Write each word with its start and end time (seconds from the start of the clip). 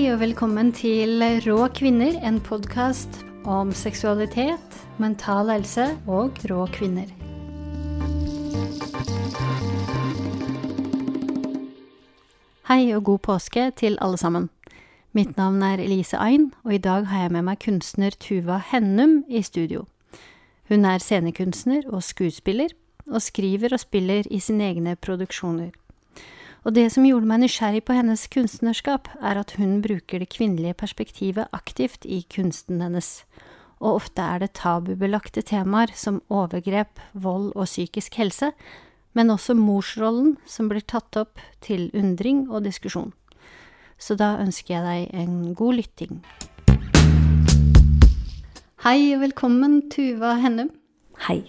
Hei 0.00 0.14
og 0.14 0.22
velkommen 0.22 0.70
til 0.72 1.20
Rå 1.44 1.66
kvinner, 1.76 2.14
en 2.24 2.38
podkast 2.40 3.18
om 3.44 3.68
seksualitet, 3.76 4.76
mental 4.96 5.50
helse 5.52 5.90
og 6.08 6.38
rå 6.48 6.62
kvinner. 6.72 7.10
Hei 12.70 12.94
og 12.96 13.04
god 13.10 13.20
påske 13.28 13.66
til 13.76 14.00
alle 14.00 14.16
sammen. 14.16 14.48
Mitt 15.12 15.36
navn 15.36 15.60
er 15.68 15.84
Elise 15.84 16.16
Ain, 16.16 16.48
og 16.64 16.78
i 16.78 16.80
dag 16.80 17.04
har 17.12 17.26
jeg 17.26 17.34
med 17.36 17.44
meg 17.50 17.60
kunstner 17.60 18.16
Tuva 18.16 18.56
Hennum 18.70 19.26
i 19.28 19.44
studio. 19.44 19.84
Hun 20.72 20.88
er 20.88 21.04
scenekunstner 21.04 21.84
og 21.92 22.00
skuespiller, 22.08 22.72
og 23.04 23.20
skriver 23.20 23.76
og 23.76 23.84
spiller 23.84 24.24
i 24.32 24.40
sine 24.40 24.72
egne 24.72 24.96
produksjoner. 24.96 25.76
Og 26.60 26.74
det 26.76 26.90
som 26.92 27.06
gjorde 27.08 27.24
meg 27.28 27.40
nysgjerrig 27.40 27.80
på 27.88 27.94
hennes 27.96 28.26
kunstnerskap, 28.28 29.08
er 29.24 29.38
at 29.40 29.54
hun 29.56 29.78
bruker 29.80 30.20
det 30.20 30.28
kvinnelige 30.34 30.76
perspektivet 30.76 31.48
aktivt 31.56 32.04
i 32.04 32.20
kunsten 32.28 32.82
hennes. 32.84 33.22
Og 33.80 34.02
ofte 34.02 34.20
er 34.20 34.42
det 34.42 34.52
tabubelagte 34.58 35.40
temaer 35.40 35.92
som 35.96 36.20
overgrep, 36.28 37.00
vold 37.16 37.54
og 37.54 37.64
psykisk 37.64 38.18
helse, 38.20 38.50
men 39.16 39.32
også 39.32 39.56
morsrollen 39.56 40.36
som 40.44 40.68
blir 40.68 40.84
tatt 40.84 41.16
opp 41.16 41.40
til 41.64 41.88
undring 41.96 42.44
og 42.50 42.66
diskusjon. 42.68 43.14
Så 43.96 44.16
da 44.20 44.34
ønsker 44.40 44.76
jeg 44.76 44.84
deg 44.84 45.16
en 45.16 45.54
god 45.56 45.80
lytting. 45.80 46.20
Hei 48.84 49.14
og 49.14 49.24
velkommen, 49.24 49.80
Tuva 49.92 50.36
Hennum. 50.44 50.70
Hei. 51.24 51.40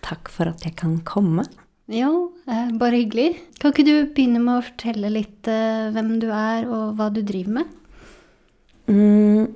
Takk 0.00 0.30
for 0.32 0.48
at 0.50 0.62
jeg 0.64 0.78
kan 0.80 0.96
komme. 1.06 1.44
Jo, 1.90 2.30
eh, 2.46 2.68
bare 2.78 3.00
hyggelig. 3.00 3.40
Kan 3.58 3.72
ikke 3.72 3.82
du 3.82 3.94
begynne 4.14 4.38
med 4.38 4.60
å 4.60 4.62
fortelle 4.62 5.08
litt 5.10 5.48
eh, 5.50 5.88
hvem 5.90 6.20
du 6.22 6.28
er, 6.30 6.68
og 6.70 6.92
hva 6.94 7.08
du 7.10 7.18
driver 7.26 7.56
med? 7.56 7.72
Mm, 8.86 9.48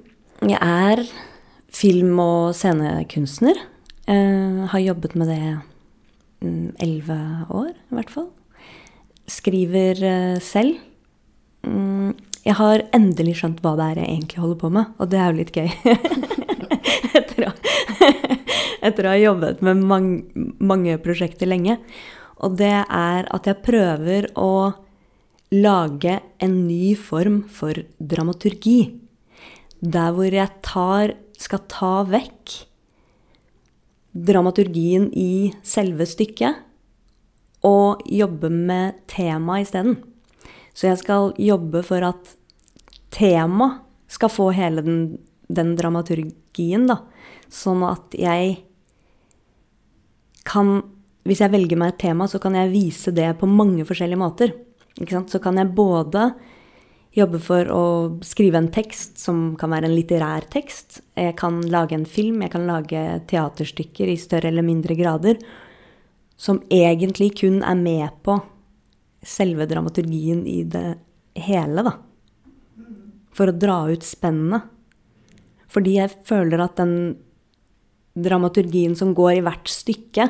jeg 0.50 0.58
er 0.58 1.02
film- 1.70 2.18
og 2.18 2.56
scenekunstner. 2.58 3.60
Jeg 4.10 4.66
har 4.72 4.82
jobbet 4.82 5.14
med 5.14 5.30
det 5.30 5.44
mm, 6.42 6.74
elleve 6.82 7.18
år, 7.54 7.70
i 7.70 8.00
hvert 8.00 8.10
fall. 8.10 8.26
Skriver 9.30 10.02
eh, 10.02 10.42
selv. 10.42 10.82
Mm, 11.62 12.16
jeg 12.44 12.58
har 12.58 12.82
endelig 12.98 13.38
skjønt 13.38 13.62
hva 13.62 13.76
det 13.78 13.86
er 13.92 14.02
jeg 14.02 14.10
egentlig 14.10 14.42
holder 14.42 14.58
på 14.60 14.72
med, 14.74 14.90
og 14.98 15.14
det 15.14 15.22
er 15.22 15.30
jo 15.30 15.38
litt 15.38 15.54
gøy. 15.54 15.70
etter, 17.20 17.46
å, 17.46 17.54
etter, 18.90 19.06
å, 19.06 19.14
ha 19.14 19.16
jobbet 19.22 19.62
med 19.64 19.86
mange, 19.86 20.44
mange 20.58 20.98
prosjekter 20.98 21.48
lenge. 21.48 21.78
Og 22.44 22.58
det 22.60 22.74
er 22.84 23.28
at 23.32 23.48
jeg 23.48 23.62
prøver 23.64 24.28
å 24.36 24.74
lage 25.54 26.18
en 26.42 26.54
ny 26.66 26.94
form 26.98 27.42
for 27.48 27.78
dramaturgi. 27.98 29.00
Der 29.80 30.14
hvor 30.16 30.32
jeg 30.32 30.60
tar, 30.64 31.14
skal 31.38 31.64
ta 31.68 31.94
vekk 32.08 32.54
dramaturgien 34.14 35.08
i 35.18 35.50
selve 35.66 36.06
stykket 36.06 36.62
og 37.66 38.04
jobbe 38.06 38.50
med 38.52 39.00
temaet 39.10 39.66
isteden. 39.66 39.96
Så 40.74 40.90
jeg 40.90 41.00
skal 41.00 41.32
jobbe 41.40 41.82
for 41.86 42.04
at 42.06 42.34
tema 43.14 43.70
skal 44.10 44.30
få 44.30 44.50
hele 44.54 44.82
den, 44.84 45.00
den 45.48 45.74
dramaturgien, 45.78 46.86
da. 46.90 47.00
Sånn 47.50 47.82
at 47.86 48.14
jeg 48.18 48.58
kan 50.46 50.82
Hvis 51.24 51.40
jeg 51.40 51.52
velger 51.54 51.78
meg 51.80 51.94
et 51.94 52.02
tema, 52.04 52.26
så 52.28 52.40
kan 52.42 52.56
jeg 52.58 52.72
vise 52.72 53.12
det 53.16 53.30
på 53.40 53.48
mange 53.48 53.86
forskjellige 53.88 54.20
måter. 54.20 54.52
Så 55.00 55.40
kan 55.42 55.56
jeg 55.58 55.72
både 55.74 56.28
jobbe 57.14 57.38
for 57.42 57.70
å 57.70 57.84
skrive 58.26 58.58
en 58.58 58.70
tekst 58.74 59.20
som 59.22 59.54
kan 59.58 59.72
være 59.72 59.88
en 59.88 59.94
litterær 59.94 60.48
tekst. 60.52 61.00
Jeg 61.16 61.36
kan 61.38 61.60
lage 61.70 61.96
en 61.96 62.06
film, 62.08 62.42
jeg 62.42 62.52
kan 62.52 62.66
lage 62.68 63.04
teaterstykker 63.30 64.10
i 64.10 64.18
større 64.20 64.50
eller 64.50 64.66
mindre 64.66 64.96
grader. 64.98 65.38
Som 66.36 66.60
egentlig 66.74 67.32
kun 67.40 67.62
er 67.62 67.78
med 67.78 68.20
på 68.26 68.36
selve 69.24 69.68
dramaturgien 69.70 70.42
i 70.50 70.60
det 70.68 70.98
hele, 71.46 71.86
da. 71.86 71.94
For 73.34 73.50
å 73.50 73.56
dra 73.56 73.84
ut 73.90 74.04
spennet. 74.06 74.66
Fordi 75.70 75.96
jeg 75.96 76.12
føler 76.26 76.60
at 76.62 76.76
den 76.78 76.96
dramaturgien 78.14 78.94
som 78.98 79.14
går 79.16 79.38
i 79.38 79.44
hvert 79.46 79.70
stykke, 79.70 80.28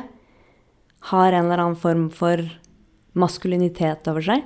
har 1.11 1.31
en 1.31 1.45
eller 1.45 1.61
annen 1.61 1.79
form 1.79 2.07
for 2.13 2.41
maskulinitet 3.15 4.07
over 4.11 4.25
seg. 4.25 4.45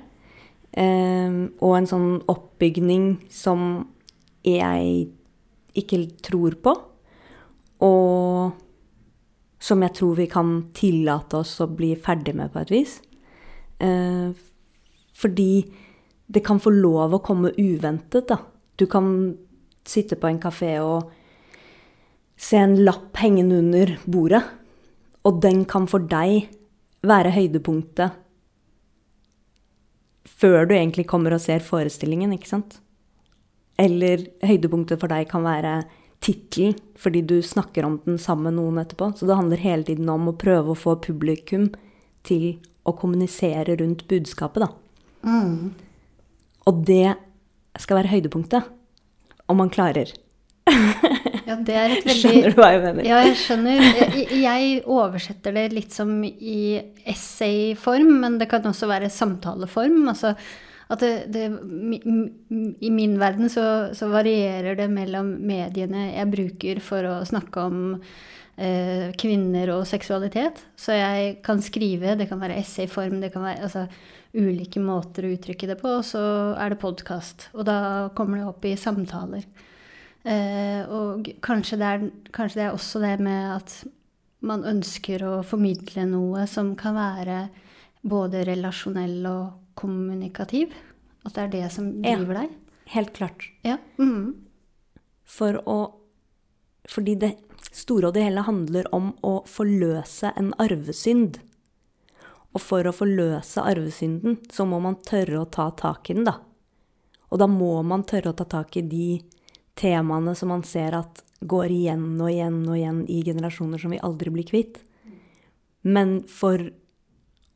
Um, 0.77 1.55
og 1.63 1.77
en 1.79 1.89
sånn 1.89 2.09
oppbygning 2.29 3.15
som 3.33 3.87
jeg 4.45 5.07
ikke 5.79 6.03
tror 6.25 6.57
på. 6.63 6.75
Og 7.85 8.57
som 9.59 9.83
jeg 9.83 9.95
tror 9.97 10.15
vi 10.19 10.27
kan 10.31 10.51
tillate 10.75 11.41
oss 11.41 11.57
å 11.63 11.69
bli 11.71 11.93
ferdig 11.99 12.35
med 12.37 12.51
på 12.53 12.63
et 12.63 12.73
vis. 12.73 12.99
Uh, 13.79 14.35
fordi 15.15 15.65
det 16.29 16.43
kan 16.45 16.61
få 16.61 16.71
lov 16.75 17.15
å 17.15 17.23
komme 17.25 17.55
uventet, 17.57 18.29
da. 18.29 18.37
Du 18.77 18.85
kan 18.87 19.33
sitte 19.87 20.19
på 20.19 20.29
en 20.29 20.39
kafé 20.39 20.75
og 20.83 21.09
se 22.39 22.59
en 22.61 22.77
lapp 22.85 23.17
hengende 23.19 23.57
under 23.59 23.95
bordet, 24.05 24.43
og 25.27 25.41
den 25.43 25.63
kan 25.69 25.87
for 25.89 26.03
deg 26.11 26.49
være 27.05 27.33
høydepunktet 27.35 28.17
før 30.39 30.67
du 30.67 30.75
egentlig 30.75 31.07
kommer 31.09 31.33
og 31.35 31.41
ser 31.43 31.63
forestillingen, 31.63 32.31
ikke 32.35 32.51
sant? 32.51 32.77
Eller 33.79 34.25
høydepunktet 34.45 35.01
for 35.01 35.11
deg 35.11 35.27
kan 35.31 35.43
være 35.43 35.81
tittelen, 36.23 36.75
fordi 36.99 37.23
du 37.27 37.37
snakker 37.43 37.87
om 37.87 37.97
den 38.05 38.19
sammen 38.21 38.49
med 38.49 38.59
noen 38.59 38.81
etterpå. 38.81 39.11
Så 39.15 39.27
det 39.27 39.37
handler 39.39 39.63
hele 39.63 39.87
tiden 39.87 40.09
om 40.11 40.29
å 40.31 40.37
prøve 40.39 40.73
å 40.73 40.79
få 40.79 40.97
publikum 41.03 41.69
til 42.27 42.59
å 42.87 42.93
kommunisere 42.95 43.77
rundt 43.79 44.05
budskapet, 44.11 44.65
da. 44.65 44.69
Mm. 45.23 45.71
Og 46.67 46.83
det 46.87 47.15
skal 47.79 48.01
være 48.01 48.13
høydepunktet. 48.13 48.67
Om 49.49 49.63
man 49.63 49.71
klarer. 49.73 50.11
Ja, 51.49 51.57
det 51.65 51.75
er 51.75 51.93
et 51.95 52.05
veldig 52.05 52.21
Skjønner 52.21 52.53
du 52.53 52.61
hva 52.61 52.71
jeg 52.75 52.81
mener? 52.83 53.05
Ja, 53.07 53.19
jeg 53.25 53.37
skjønner. 53.41 53.83
Jeg 54.39 54.79
oversetter 54.85 55.55
det 55.55 55.67
litt 55.73 55.95
som 55.95 56.11
i 56.23 56.61
essayform, 57.09 58.11
men 58.21 58.37
det 58.41 58.49
kan 58.51 58.67
også 58.69 58.89
være 58.89 59.09
samtaleform. 59.13 60.03
Altså 60.11 60.35
at 60.89 61.03
det, 61.03 61.13
det, 61.33 61.45
I 62.81 62.89
min 62.93 63.19
verden 63.21 63.49
så, 63.53 63.63
så, 63.93 64.09
varierer 64.09 64.77
det 64.77 64.89
mellom 64.89 65.35
mediene 65.45 66.07
jeg 66.15 66.31
bruker 66.33 66.81
for 66.81 67.05
å 67.05 67.15
snakke 67.29 67.65
om 67.69 67.83
eh, 68.57 69.09
kvinner 69.21 69.69
og 69.75 69.85
seksualitet. 69.89 70.63
Så 70.77 70.97
jeg 70.97 71.35
kan 71.45 71.61
skrive, 71.65 72.17
det 72.17 72.29
kan 72.31 72.41
være 72.41 72.57
essayform, 72.61 73.19
det 73.21 73.29
kan 73.35 73.45
være 73.45 73.69
altså, 73.69 73.85
ulike 74.33 74.81
måter 74.81 75.25
å 75.25 75.33
uttrykke 75.35 75.69
det 75.69 75.77
på, 75.81 75.93
og 75.99 76.05
så 76.05 76.23
er 76.57 76.73
det 76.73 76.81
podkast. 76.81 77.51
Og 77.53 77.69
da 77.69 77.79
kommer 78.17 78.41
det 78.41 78.49
opp 78.49 78.65
i 78.65 78.77
samtaler. 78.77 79.45
Eh, 80.29 80.81
og 80.93 81.29
kanskje 81.41 81.79
det, 81.81 81.87
er, 81.87 82.03
kanskje 82.35 82.59
det, 82.59 82.65
er, 82.67 82.75
også 82.75 83.01
det 83.01 83.15
med 83.25 83.55
at 83.55 83.75
man 84.45 84.63
ønsker 84.67 85.23
å 85.25 85.33
formidle 85.43 86.05
noe 86.07 86.45
som 86.47 86.75
kan 86.79 86.95
være 86.95 87.39
både 88.07 88.45
relasjonell 88.47 89.25
og 89.27 89.73
kommunikativ. 89.79 90.75
At 91.25 91.35
det 91.35 91.45
er 91.45 91.53
det 91.55 91.65
som 91.73 91.89
driver 91.97 92.35
ja, 92.37 92.43
deg. 92.43 92.75
Helt 92.93 93.13
klart. 93.17 93.47
Ja. 93.65 93.77
Mm. 94.01 94.35
For 95.29 95.59
å 95.65 95.79
Fordi 96.89 97.13
det 97.21 97.35
store 97.75 98.09
og 98.09 98.15
det 98.15 98.23
hele 98.25 98.41
handler 98.47 98.87
om 98.95 99.11
å 99.25 99.39
forløse 99.45 100.31
en 100.39 100.53
arvesynd. 100.57 101.37
Og 102.55 102.63
for 102.63 102.87
å 102.87 102.93
forløse 102.95 103.61
arvesynden, 103.61 104.39
så 104.49 104.65
må 104.65 104.79
man 104.81 104.97
tørre 105.05 105.43
å 105.43 105.49
ta 105.53 105.67
tak 105.77 106.09
i 106.09 106.15
den, 106.17 106.25
da. 106.25 106.39
Og 107.29 107.37
da 107.37 107.45
må 107.45 107.75
man 107.85 108.07
tørre 108.09 108.31
å 108.31 108.37
ta 108.39 108.47
tak 108.49 108.79
i 108.79 108.85
de 108.89 109.19
temaene 109.79 110.35
som 110.35 110.51
man 110.51 110.65
ser 110.67 110.97
at 110.97 111.23
går 111.39 111.71
igjen 111.71 112.19
og 112.19 112.29
igjen 112.31 112.59
og 112.67 112.75
igjen 112.75 113.01
i 113.07 113.21
generasjoner 113.23 113.79
som 113.81 113.93
vi 113.95 114.01
aldri 114.03 114.33
blir 114.33 114.47
kvitt. 114.47 114.81
Men 115.87 116.19
for 116.27 116.65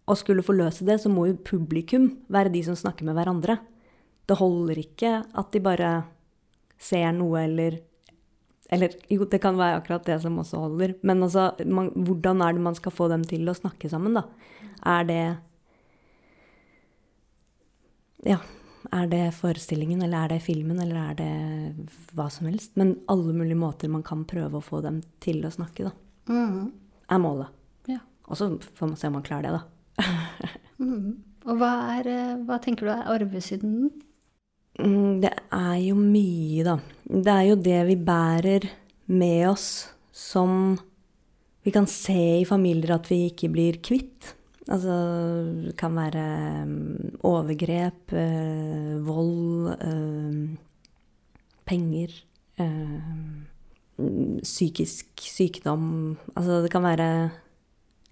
å 0.07 0.15
skulle 0.19 0.43
forløse 0.45 0.87
det, 0.87 0.99
så 1.03 1.11
må 1.11 1.27
jo 1.29 1.39
publikum 1.47 2.09
være 2.31 2.51
de 2.53 2.63
som 2.65 2.77
snakker 2.79 3.07
med 3.07 3.17
hverandre. 3.17 3.57
Det 4.27 4.39
holder 4.39 4.79
ikke 4.79 5.15
at 5.27 5.51
de 5.51 5.63
bare 5.63 5.95
ser 6.79 7.11
noe 7.15 7.47
eller 7.47 7.81
Eller 8.73 8.89
jo, 9.11 9.25
det 9.29 9.37
kan 9.43 9.57
være 9.59 9.75
akkurat 9.77 10.05
det 10.07 10.15
som 10.23 10.39
også 10.39 10.57
holder. 10.57 10.95
Men 11.03 11.21
altså, 11.21 11.51
man, 11.67 11.91
hvordan 11.93 12.41
er 12.41 12.55
det 12.55 12.61
man 12.63 12.73
skal 12.73 12.95
få 12.95 13.05
dem 13.11 13.21
til 13.27 13.45
å 13.45 13.53
snakke 13.53 13.89
sammen, 13.91 14.15
da? 14.17 14.23
Er 14.81 15.03
det 15.05 15.37
Ja 18.25 18.39
er 18.93 19.09
det 19.09 19.23
forestillingen, 19.37 20.03
eller 20.05 20.25
er 20.25 20.33
det 20.35 20.43
filmen, 20.45 20.79
eller 20.83 20.99
er 21.01 21.17
det 21.17 21.89
hva 22.13 22.29
som 22.31 22.47
helst? 22.49 22.75
Men 22.79 22.95
alle 23.11 23.33
mulige 23.35 23.59
måter 23.59 23.91
man 23.91 24.05
kan 24.05 24.23
prøve 24.29 24.59
å 24.59 24.65
få 24.65 24.83
dem 24.85 25.01
til 25.23 25.41
å 25.47 25.51
snakke, 25.53 25.89
da. 25.89 25.93
Mm. 26.29 26.71
Er 27.11 27.21
målet. 27.21 27.53
Ja. 27.89 27.99
Og 28.29 28.39
så 28.39 28.49
får 28.77 28.91
man 28.91 28.99
se 28.99 29.09
om 29.09 29.17
man 29.17 29.25
klarer 29.25 29.49
det, 29.49 29.59
da. 29.59 30.07
mm. 30.83 31.09
Og 31.43 31.59
hva, 31.59 31.73
er, 31.97 32.09
eh, 32.11 32.35
hva 32.47 32.59
tenker 32.63 32.87
du 32.87 32.93
er 32.93 33.09
arvesynden? 33.17 33.89
Mm, 34.79 35.21
det 35.25 35.33
er 35.53 35.75
jo 35.83 35.97
mye, 35.99 36.63
da. 36.65 36.77
Det 37.03 37.33
er 37.33 37.49
jo 37.49 37.59
det 37.67 37.81
vi 37.89 37.97
bærer 37.99 38.69
med 39.11 39.49
oss 39.49 39.67
som 40.13 40.77
vi 41.63 41.71
kan 41.73 41.87
se 41.89 42.41
i 42.41 42.47
familier 42.47 42.95
at 42.95 43.09
vi 43.11 43.25
ikke 43.29 43.51
blir 43.53 43.79
kvitt. 43.83 44.33
Altså 44.71 44.95
det 45.65 45.73
kan 45.79 45.95
være 45.97 46.25
um, 46.63 46.75
overgrep, 47.27 48.13
uh, 48.15 48.93
vold, 49.03 49.73
uh, 49.83 50.55
penger 51.67 52.13
uh, 52.61 53.41
Psykisk 54.41 55.21
sykdom. 55.21 56.15
Altså 56.33 56.63
det 56.63 56.71
kan 56.73 56.83
være 56.83 57.07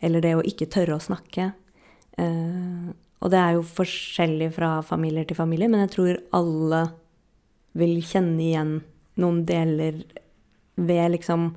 Eller 0.01 0.21
det 0.21 0.35
å 0.37 0.43
ikke 0.45 0.69
tørre 0.69 0.97
å 0.97 1.01
snakke. 1.01 1.51
og 3.21 3.29
det 3.31 3.37
er 3.39 3.53
jo 3.53 3.61
forskjellig 3.65 4.51
fra 4.53 4.81
familier 4.81 5.25
til 5.25 5.37
familie, 5.37 5.69
men 5.69 5.81
jeg 5.85 5.91
tror 5.93 6.19
alle 6.33 6.81
vil 7.77 8.01
kjenne 8.01 8.41
igjen 8.41 8.73
noen 9.21 9.43
deler 9.45 10.01
ved 10.75 11.11
liksom 11.15 11.51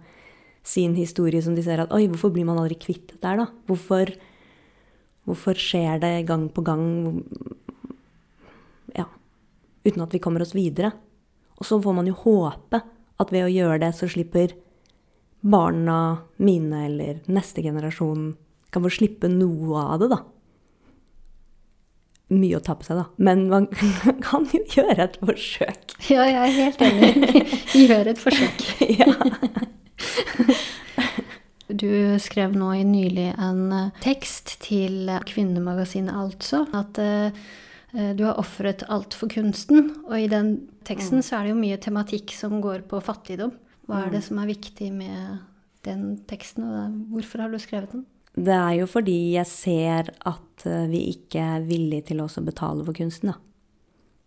sin 0.64 0.94
historie 0.96 1.42
som 1.44 1.56
de 1.56 1.64
ser 1.64 1.82
at 1.82 1.92
Oi, 1.92 2.06
hvorfor 2.08 2.32
blir 2.32 2.46
man 2.48 2.58
aldri 2.60 2.78
kvitt 2.80 3.12
dette 3.12 3.28
her, 3.28 3.42
da? 3.42 3.48
Hvorfor, 3.68 4.12
hvorfor 5.24 5.58
skjer 5.58 6.00
det 6.02 6.26
gang 6.28 6.48
på 6.52 6.64
gang 6.66 6.84
Ja. 8.94 9.06
Uten 9.84 10.04
at 10.04 10.14
vi 10.14 10.20
kommer 10.22 10.44
oss 10.44 10.54
videre. 10.54 10.92
Og 11.58 11.66
så 11.66 11.80
får 11.82 11.94
man 11.96 12.06
jo 12.08 12.16
håpe 12.18 12.82
at 13.20 13.32
ved 13.32 13.46
å 13.46 13.52
gjøre 13.52 13.80
det, 13.84 13.92
så 13.94 14.08
slipper 14.10 14.54
barna 15.44 16.24
mine 16.40 16.86
eller 16.86 17.20
neste 17.30 17.62
generasjon 17.62 18.32
kan 18.74 18.82
få 18.82 18.90
slippe 18.90 19.28
noe 19.30 19.82
av 19.94 20.00
det, 20.02 20.08
da. 20.10 20.20
Mye 22.34 22.58
å 22.58 22.62
ta 22.64 22.74
på 22.74 22.86
seg, 22.86 22.98
da. 22.98 23.04
Men 23.22 23.46
man 23.52 23.68
kan 24.26 24.48
jo 24.50 24.62
gjøre 24.74 25.06
et 25.06 25.18
forsøk. 25.20 25.94
Ja, 26.10 26.24
jeg 26.26 26.40
er 26.40 26.56
helt 26.58 26.82
enig. 26.88 27.44
Gjør 27.84 28.14
et 28.14 28.22
forsøk. 28.24 28.64
ja. 29.00 29.12
Du 31.68 31.88
skrev 32.20 32.52
nå 32.56 32.72
i 32.76 32.84
nylig 32.84 33.30
en 33.40 33.72
eh, 33.72 34.00
tekst 34.04 34.58
til 34.64 35.08
kvinnemagasinet 35.28 36.12
Altså. 36.12 36.64
At 36.76 37.00
uh, 37.00 37.44
du 38.16 38.24
har 38.26 38.40
ofret 38.40 38.84
alt 38.92 39.14
for 39.16 39.32
kunsten. 39.32 39.92
Og 40.08 40.18
i 40.18 40.28
den 40.30 40.56
teksten 40.84 41.22
mm. 41.22 41.24
så 41.24 41.38
er 41.38 41.46
det 41.46 41.54
jo 41.54 41.60
mye 41.62 41.80
tematikk 41.80 42.34
som 42.36 42.58
går 42.64 42.84
på 42.90 43.00
fattigdom. 43.04 43.54
Hva 43.88 44.02
er 44.04 44.12
det 44.12 44.24
mm. 44.24 44.26
som 44.28 44.40
er 44.42 44.50
viktig 44.50 44.90
med 44.92 45.38
den 45.84 46.04
teksten, 46.28 46.64
og 46.64 46.94
hvorfor 47.12 47.44
har 47.44 47.52
du 47.52 47.58
skrevet 47.60 47.92
den? 47.92 48.06
Det 48.34 48.54
er 48.56 48.78
jo 48.80 48.86
fordi 48.88 49.36
jeg 49.36 49.46
ser 49.46 50.08
at 50.26 50.64
vi 50.88 51.02
ikke 51.12 51.42
er 51.44 51.66
villige 51.68 52.08
til 52.08 52.22
å 52.24 52.28
betale 52.42 52.86
for 52.86 52.96
kunsten, 52.96 53.34
da. 53.34 53.36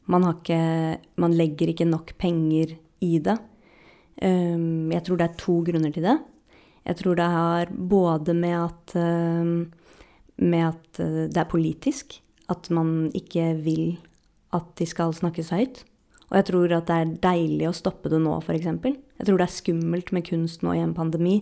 Man, 0.07 0.23
ikke, 0.29 0.59
man 1.19 1.33
legger 1.35 1.73
ikke 1.73 1.89
nok 1.89 2.13
penger 2.21 2.77
i 3.03 3.17
det. 3.19 3.35
Um, 4.21 4.87
jeg 4.93 5.03
tror 5.03 5.19
det 5.19 5.27
er 5.27 5.39
to 5.41 5.57
grunner 5.67 5.91
til 5.93 6.05
det. 6.07 6.15
Jeg 6.87 7.01
tror 7.01 7.19
det 7.19 7.27
har 7.27 7.71
både 7.71 8.33
med 8.37 8.55
at, 8.55 8.95
um, 8.95 9.71
med 10.39 10.63
at 10.69 11.01
uh, 11.03 11.25
det 11.27 11.41
er 11.41 11.51
politisk. 11.51 12.21
At 12.47 12.69
man 12.71 13.11
ikke 13.15 13.51
vil 13.59 13.97
at 14.55 14.69
de 14.79 14.87
skal 14.87 15.11
snakkes 15.15 15.51
høyt. 15.51 15.83
Og 16.29 16.39
jeg 16.39 16.47
tror 16.49 16.73
at 16.75 16.87
det 16.87 16.95
er 16.95 17.17
deilig 17.23 17.67
å 17.69 17.75
stoppe 17.75 18.11
det 18.11 18.19
nå, 18.23 18.37
f.eks. 18.39 18.67
Jeg 18.67 19.27
tror 19.27 19.39
det 19.39 19.47
er 19.47 19.57
skummelt 19.57 20.13
med 20.15 20.25
kunst 20.27 20.63
nå 20.63 20.75
i 20.75 20.83
en 20.83 20.95
pandemi 20.95 21.41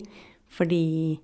fordi 0.56 1.18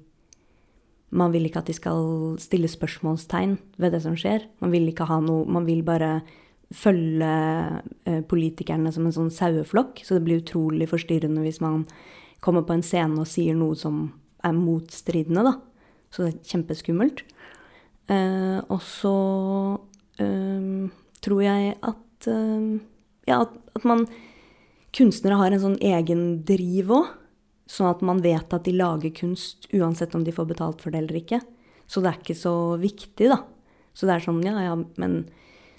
man 1.14 1.30
vil 1.30 1.46
ikke 1.46 1.60
at 1.60 1.68
de 1.70 1.76
skal 1.76 2.06
stille 2.42 2.70
spørsmålstegn 2.70 3.54
ved 3.78 3.92
det 3.94 4.00
som 4.02 4.16
skjer. 4.18 4.48
Man 4.64 4.72
vil 4.74 4.88
ikke 4.90 5.06
ha 5.06 5.20
noe 5.22 5.44
Man 5.46 5.68
vil 5.68 5.84
bare 5.86 6.22
følge 6.72 7.28
eh, 8.08 8.22
politikerne 8.24 8.90
som 8.92 9.06
en 9.06 9.14
sånn 9.14 9.30
saueflokk. 9.30 10.00
Så 10.02 10.16
det 10.16 10.24
blir 10.26 10.40
utrolig 10.40 10.88
forstyrrende 10.90 11.44
hvis 11.44 11.60
man 11.62 11.84
kommer 12.42 12.66
på 12.66 12.74
en 12.76 12.84
scene 12.84 13.20
og 13.22 13.30
sier 13.30 13.56
noe 13.58 13.78
som 13.78 14.04
er 14.42 14.56
motstridende, 14.56 15.44
da. 15.46 15.54
Så 16.12 16.26
det 16.26 16.32
er 16.32 16.52
kjempeskummelt. 16.52 17.22
Eh, 18.10 18.58
og 18.66 18.82
så 18.84 19.16
eh, 20.20 20.90
tror 21.22 21.42
jeg 21.44 21.76
at 21.78 22.28
eh, 22.28 22.64
Ja, 23.30 23.44
at, 23.44 23.52
at, 23.76 23.84
man 23.86 24.08
Kunstnere 24.92 25.38
har 25.38 25.54
en 25.54 25.62
sånn 25.62 25.78
egen 25.78 26.42
driv 26.44 26.90
òg. 26.92 27.12
Sånn 27.70 27.88
at 27.88 28.02
man 28.04 28.18
vet 28.20 28.52
at 28.52 28.66
de 28.66 28.74
lager 28.76 29.14
kunst 29.16 29.68
uansett 29.72 30.12
om 30.18 30.24
de 30.26 30.34
får 30.34 30.50
betalt 30.50 30.82
for 30.82 30.92
det 30.92 31.00
eller 31.00 31.22
ikke. 31.22 31.38
Så 31.88 32.02
det 32.02 32.10
er 32.10 32.18
ikke 32.18 32.36
så 32.36 32.54
viktig, 32.82 33.30
da. 33.30 33.38
Så 33.96 34.08
det 34.08 34.16
er 34.16 34.24
sånn, 34.26 34.42
ja 34.44 34.66
ja, 34.66 34.74
men 35.00 35.22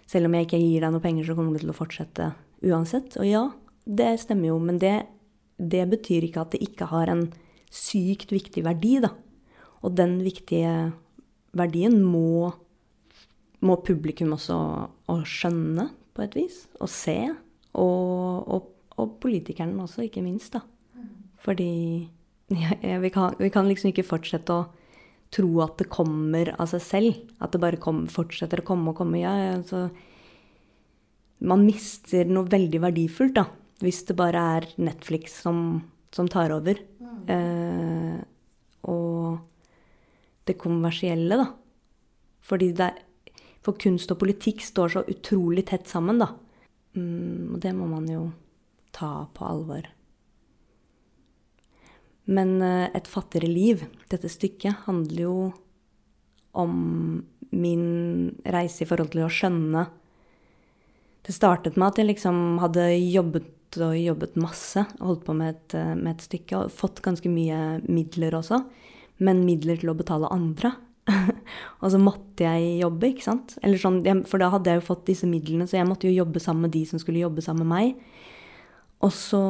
selv 0.10 0.30
om 0.30 0.38
jeg 0.38 0.48
ikke 0.48 0.62
gir 0.62 0.82
deg 0.82 0.96
noe 0.96 1.04
penger, 1.04 1.28
så 1.28 1.36
kommer 1.38 1.54
du 1.54 1.62
til 1.62 1.74
å 1.74 1.78
fortsette 1.78 2.32
uansett. 2.66 3.20
Og 3.22 3.28
ja, 3.28 3.44
det 3.86 4.10
stemmer 4.24 4.50
jo, 4.50 4.58
men 4.64 4.80
det, 4.82 4.96
det 5.58 5.86
betyr 5.92 6.28
ikke 6.28 6.44
at 6.44 6.56
det 6.56 6.64
ikke 6.66 6.90
har 6.92 7.12
en 7.12 7.28
sykt 7.74 8.34
viktig 8.34 8.64
verdi, 8.66 8.98
da. 9.04 9.14
Og 9.84 9.96
den 9.98 10.20
viktige 10.24 10.94
verdien 11.58 12.00
må, 12.06 12.54
må 13.66 13.78
publikum 13.86 14.36
også 14.38 14.58
å 15.12 15.18
skjønne, 15.28 15.90
på 16.14 16.22
et 16.22 16.36
vis. 16.38 16.60
Og 16.78 16.92
se. 16.94 17.18
Og, 17.74 18.46
og, 18.54 18.70
og 19.02 19.16
politikerne 19.24 19.82
også, 19.82 20.06
ikke 20.06 20.22
minst, 20.26 20.54
da. 20.54 20.62
Fordi 21.44 21.72
ja, 22.54 22.78
vi, 23.02 23.10
kan, 23.12 23.34
vi 23.40 23.50
kan 23.52 23.68
liksom 23.68 23.90
ikke 23.92 24.06
fortsette 24.08 24.54
å 24.54 24.68
tro 25.34 25.50
at 25.66 25.80
det 25.82 25.90
kommer 25.92 26.54
av 26.62 26.70
seg 26.72 26.84
selv. 26.86 27.22
At 27.42 27.56
det 27.56 27.62
bare 27.64 27.82
kom, 27.82 28.06
fortsetter 28.12 28.62
å 28.62 28.68
komme 28.68 28.94
og 28.94 29.00
komme. 29.02 29.24
Ja, 29.24 29.34
altså, 29.56 29.88
man 31.44 31.66
mister 31.66 32.30
noe 32.30 32.48
veldig 32.52 32.80
verdifullt 32.86 33.36
da, 33.40 33.48
hvis 33.84 34.04
det 34.08 34.16
bare 34.18 34.44
er 34.58 34.70
Netflix 34.80 35.36
som, 35.44 35.82
som 36.16 36.30
tar 36.32 36.54
over. 36.56 36.80
Mm. 37.04 37.18
Eh, 37.36 38.22
og 38.90 39.40
det 40.48 40.58
kommersielle, 40.60 41.40
da. 41.40 41.50
Fordi 42.44 42.72
det 42.76 42.92
er, 42.92 43.02
For 43.64 43.80
kunst 43.80 44.12
og 44.12 44.18
politikk 44.20 44.60
står 44.60 44.90
så 44.92 45.02
utrolig 45.08 45.64
tett 45.70 45.88
sammen, 45.88 46.18
da. 46.20 46.34
Mm, 47.00 47.54
og 47.56 47.62
det 47.64 47.72
må 47.72 47.86
man 47.88 48.10
jo 48.12 48.26
ta 48.92 49.24
på 49.32 49.46
alvor. 49.48 49.88
Men 52.26 52.62
eh, 52.62 52.90
Et 52.94 53.08
fattigere 53.08 53.48
liv, 53.48 53.86
dette 54.12 54.28
stykket, 54.28 54.84
handler 54.84 55.24
jo 55.24 55.38
om 56.54 57.24
min 57.54 58.36
reise 58.46 58.84
i 58.84 58.88
forhold 58.90 59.14
til 59.14 59.24
å 59.26 59.32
skjønne 59.32 59.88
Det 61.24 61.34
startet 61.34 61.78
med 61.78 61.88
at 61.88 62.00
jeg 62.02 62.10
liksom 62.10 62.60
hadde 62.60 62.84
jobbet 62.98 63.48
og 63.82 63.98
jobbet 63.98 64.38
masse. 64.40 64.86
Holdt 65.00 65.24
på 65.26 65.36
med 65.38 65.56
et, 65.56 65.76
eh, 65.80 65.94
med 65.96 66.16
et 66.16 66.26
stykke 66.26 66.58
og 66.60 66.72
fått 66.72 67.02
ganske 67.02 67.30
mye 67.30 67.82
midler 67.88 68.38
også. 68.38 68.64
Men 69.20 69.46
midler 69.46 69.80
til 69.80 69.90
å 69.90 69.98
betale 69.98 70.32
andre. 70.32 70.76
og 71.82 71.88
så 71.92 72.00
måtte 72.00 72.46
jeg 72.46 72.80
jobbe, 72.82 73.10
ikke 73.10 73.26
sant. 73.26 73.56
Sånn, 73.82 74.02
for 74.30 74.40
da 74.40 74.52
hadde 74.54 74.72
jeg 74.72 74.82
jo 74.82 74.88
fått 74.88 75.08
disse 75.10 75.28
midlene, 75.28 75.68
så 75.68 75.80
jeg 75.80 75.88
måtte 75.90 76.08
jo 76.08 76.24
jobbe 76.24 76.40
sammen 76.44 76.68
med 76.68 76.76
de 76.76 76.86
som 76.86 77.02
skulle 77.02 77.24
jobbe 77.24 77.44
sammen 77.44 77.68
med 77.68 77.74
meg. 77.74 78.22
Og 79.04 79.12
så 79.12 79.44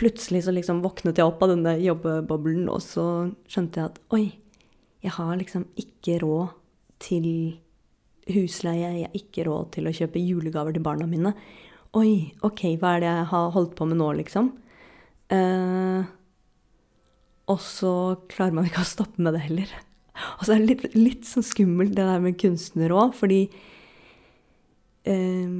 plutselig 0.00 0.44
så 0.46 0.54
liksom 0.54 0.80
våknet 0.82 1.20
jeg 1.20 1.28
opp 1.28 1.42
av 1.44 1.52
denne 1.52 1.76
jobbeboblen, 1.78 2.64
og 2.72 2.80
så 2.82 3.04
skjønte 3.50 3.82
jeg 3.82 3.92
at 3.92 4.00
oi, 4.16 4.24
jeg 5.02 5.14
har 5.18 5.36
liksom 5.38 5.66
ikke 5.78 6.18
råd 6.22 6.54
til 7.02 7.28
husleie, 8.30 8.88
jeg 8.96 9.10
har 9.10 9.18
ikke 9.18 9.44
råd 9.48 9.72
til 9.76 9.88
å 9.88 9.94
kjøpe 9.94 10.22
julegaver 10.22 10.74
til 10.74 10.84
barna 10.84 11.08
mine. 11.10 11.34
Oi, 11.92 12.32
ok, 12.40 12.60
hva 12.80 12.94
er 12.96 13.02
det 13.02 13.08
jeg 13.10 13.24
har 13.34 13.50
holdt 13.52 13.74
på 13.76 13.84
med 13.84 13.98
nå, 14.00 14.06
liksom? 14.16 14.46
Eh, 15.32 16.04
og 17.52 17.58
så 17.60 17.94
klarer 18.32 18.56
man 18.56 18.68
ikke 18.68 18.80
å 18.80 18.88
stoppe 18.88 19.20
med 19.20 19.36
det 19.36 19.42
heller. 19.44 19.74
Og 20.38 20.46
så 20.46 20.54
er 20.54 20.62
det 20.62 20.70
litt, 20.70 20.96
litt 20.96 21.28
sånn 21.28 21.44
skummelt 21.44 21.94
det 21.96 22.04
der 22.04 22.22
med 22.22 22.38
kunstner 22.40 22.92
òg, 22.96 23.12
fordi 23.16 23.42
eh, 25.08 25.52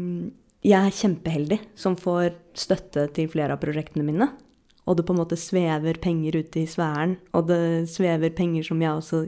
jeg 0.62 0.78
er 0.78 0.98
kjempeheldig 1.02 1.58
som 1.78 1.96
får 2.00 2.36
støtte 2.56 3.08
til 3.16 3.30
flere 3.32 3.56
av 3.56 3.62
prosjektene 3.62 4.06
mine. 4.06 4.28
Og 4.88 4.98
det 4.98 5.06
på 5.08 5.14
en 5.14 5.20
måte 5.22 5.38
svever 5.40 6.00
penger 6.02 6.40
ute 6.40 6.62
i 6.62 6.68
sfæren, 6.68 7.16
og 7.36 7.48
det 7.50 7.62
svever 7.92 8.32
penger 8.36 8.66
som 8.66 8.80
jeg 8.82 8.92
også 8.92 9.24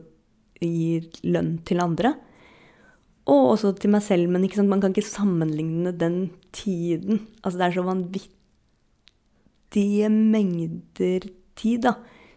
gir 0.62 1.08
lønn 1.26 1.58
til 1.68 1.84
andre. 1.84 2.14
Og 3.25 3.54
også 3.54 3.71
til 3.81 3.88
meg 3.95 4.02
selv, 4.04 4.28
men 4.28 4.45
man 4.69 4.83
kan 4.83 4.93
ikke 4.93 5.09
sammenligne 5.09 5.93
den 5.97 6.31
tiden. 6.52 7.26
Altså 7.43 7.59
det 7.59 7.66
er 7.66 7.73
så 7.78 7.85
vanvittige 7.87 10.09
mengder 10.12 11.21
tid 11.57 11.83
da, 11.87 11.93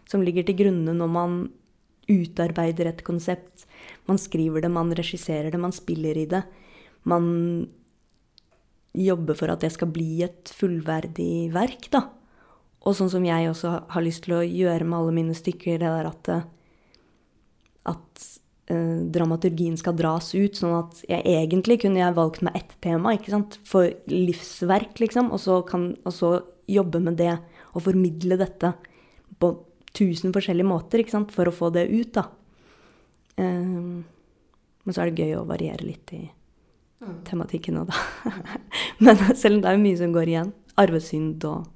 som 0.08 0.22
ligger 0.24 0.42
til 0.48 0.56
grunne 0.56 0.92
når 0.96 1.08
man 1.12 1.52
utarbeider 2.08 2.88
et 2.88 3.04
konsept. 3.04 3.66
Man 4.08 4.18
skriver 4.18 4.60
det, 4.64 4.70
man 4.72 4.96
regisserer 4.96 5.50
det, 5.52 5.60
man 5.60 5.76
spiller 5.76 6.16
i 6.16 6.24
det. 6.30 6.42
Man 7.04 7.68
jobber 8.96 9.34
for 9.36 9.52
at 9.52 9.60
det 9.60 9.72
skal 9.74 9.92
bli 9.92 10.22
et 10.24 10.48
fullverdig 10.56 11.52
verk, 11.52 11.90
da. 11.92 12.08
Og 12.88 12.96
sånn 12.96 13.10
som 13.12 13.24
jeg 13.26 13.50
også 13.50 13.70
har 13.92 14.04
lyst 14.04 14.24
til 14.24 14.38
å 14.38 14.46
gjøre 14.46 14.86
med 14.88 14.98
alle 14.98 15.16
mine 15.16 15.34
stykker, 15.36 15.80
det 15.82 15.90
der 15.92 16.08
at, 16.08 16.30
at 17.92 18.28
eh, 18.70 18.98
dramaturgien 19.14 19.76
skal 19.80 19.96
dras 19.98 20.32
ut. 20.36 20.58
Sånn 20.58 20.76
at 20.78 21.02
jeg 21.08 21.24
egentlig 21.24 21.80
kunne 21.84 22.02
jeg 22.02 22.16
valgt 22.16 22.44
meg 22.46 22.58
ett 22.60 22.76
tema 22.84 23.14
ikke 23.16 23.34
sant? 23.34 23.58
for 23.68 23.90
livsverk, 24.12 24.98
liksom. 25.02 25.32
Og 25.34 25.42
så, 25.42 25.60
kan, 25.68 25.90
og 26.04 26.14
så 26.14 26.34
jobbe 26.68 27.02
med 27.04 27.18
det 27.20 27.34
og 27.74 27.84
formidle 27.84 28.38
dette 28.40 28.72
på 29.38 29.52
tusen 29.96 30.34
forskjellige 30.34 30.68
måter 30.68 31.02
ikke 31.02 31.16
sant? 31.16 31.34
for 31.34 31.48
å 31.48 31.54
få 31.54 31.72
det 31.74 31.88
ut, 31.90 32.12
da. 32.16 32.28
Um, 33.38 34.04
men 34.82 34.94
så 34.94 35.04
er 35.04 35.10
det 35.10 35.22
gøy 35.22 35.36
å 35.38 35.46
variere 35.46 35.84
litt 35.86 36.10
i 36.16 36.24
mm. 36.24 37.20
tematikken 37.28 37.78
òg, 37.82 37.92
da. 37.92 38.32
men 39.04 39.20
selv 39.36 39.58
om 39.58 39.64
det 39.64 39.72
er 39.72 39.82
mye 39.82 39.98
som 40.00 40.14
går 40.14 40.32
igjen. 40.32 40.54
Arvesynd 40.78 41.44
og 41.48 41.66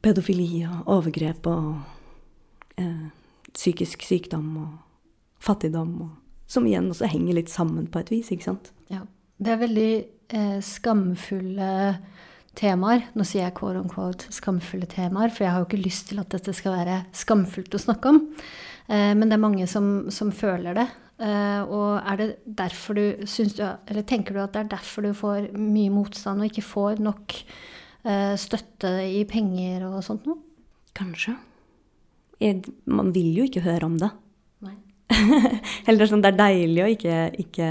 pedofili 0.00 0.62
og 0.64 0.88
overgrep 0.88 1.48
og 1.50 2.80
eh, 2.80 3.10
psykisk 3.52 4.06
sykdom 4.06 4.46
og 4.62 4.89
fattigdom, 5.40 5.92
og, 6.06 6.16
som 6.50 6.66
igjen 6.68 6.90
også 6.92 7.10
henger 7.10 7.38
litt 7.40 7.52
sammen 7.52 7.88
på 7.90 8.02
et 8.02 8.12
vis, 8.12 8.32
ikke 8.34 8.50
sant? 8.50 8.72
Ja. 8.92 9.04
Det 9.40 9.54
er 9.54 9.62
veldig 9.62 9.92
eh, 10.36 10.58
skamfulle 10.64 11.70
temaer. 12.58 13.06
Nå 13.16 13.24
sier 13.26 13.46
jeg 13.46 13.56
quote 13.58 13.80
on 13.80 13.90
quote 13.90 14.28
skamfulle 14.34 14.88
temaer, 14.90 15.32
for 15.32 15.46
jeg 15.46 15.54
har 15.54 15.62
jo 15.62 15.68
ikke 15.68 15.84
lyst 15.84 16.10
til 16.10 16.20
at 16.22 16.32
dette 16.34 16.54
skal 16.56 16.76
være 16.76 17.04
skamfullt 17.16 17.76
å 17.76 17.82
snakke 17.86 18.12
om. 18.12 18.24
Eh, 18.90 19.12
men 19.16 19.28
det 19.28 19.38
er 19.38 19.44
mange 19.46 19.68
som, 19.70 20.10
som 20.12 20.32
føler 20.34 20.76
det. 20.76 20.88
Eh, 21.20 21.60
og 21.68 22.00
er 22.00 22.20
det 22.20 22.28
derfor 22.56 22.96
du 22.96 23.26
syns 23.28 23.52
du 23.58 23.60
Eller 23.60 24.06
tenker 24.08 24.32
du 24.32 24.40
at 24.40 24.54
det 24.54 24.62
er 24.62 24.70
derfor 24.72 25.04
du 25.04 25.12
får 25.12 25.50
mye 25.52 25.92
motstand 25.92 26.40
og 26.40 26.48
ikke 26.48 26.64
får 26.64 27.02
nok 27.04 27.34
eh, 28.08 28.32
støtte 28.40 28.94
i 29.04 29.20
penger 29.28 29.84
og 29.90 30.00
sånt 30.06 30.24
noe? 30.28 30.40
Kanskje. 30.96 31.36
Jeg, 32.40 32.64
man 32.88 33.12
vil 33.12 33.34
jo 33.36 33.44
ikke 33.44 33.66
høre 33.66 33.90
om 33.90 33.98
det. 34.00 34.08
Eller 35.88 36.08
sånn, 36.08 36.22
det 36.22 36.32
er 36.32 36.38
deilig 36.38 36.82
å 36.84 36.90
ikke, 36.94 37.16
ikke, 37.42 37.70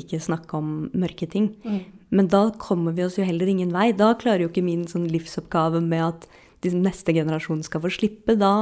ikke 0.00 0.22
snakke 0.22 0.58
om 0.58 0.72
mørke 0.96 1.28
ting. 1.30 1.52
Mm. 1.64 1.82
Men 2.14 2.30
da 2.30 2.46
kommer 2.60 2.94
vi 2.94 3.04
oss 3.06 3.18
jo 3.18 3.26
heller 3.26 3.50
ingen 3.50 3.74
vei. 3.74 3.88
Da 3.96 4.12
klarer 4.18 4.44
jo 4.44 4.50
ikke 4.52 4.64
min 4.66 4.86
sånn 4.90 5.06
livsoppgave 5.10 5.82
med 5.84 6.04
at 6.06 6.26
de 6.64 6.72
neste 6.76 7.14
generasjon 7.14 7.62
skal 7.66 7.82
få 7.84 7.92
slippe. 7.92 8.36
Da, 8.40 8.52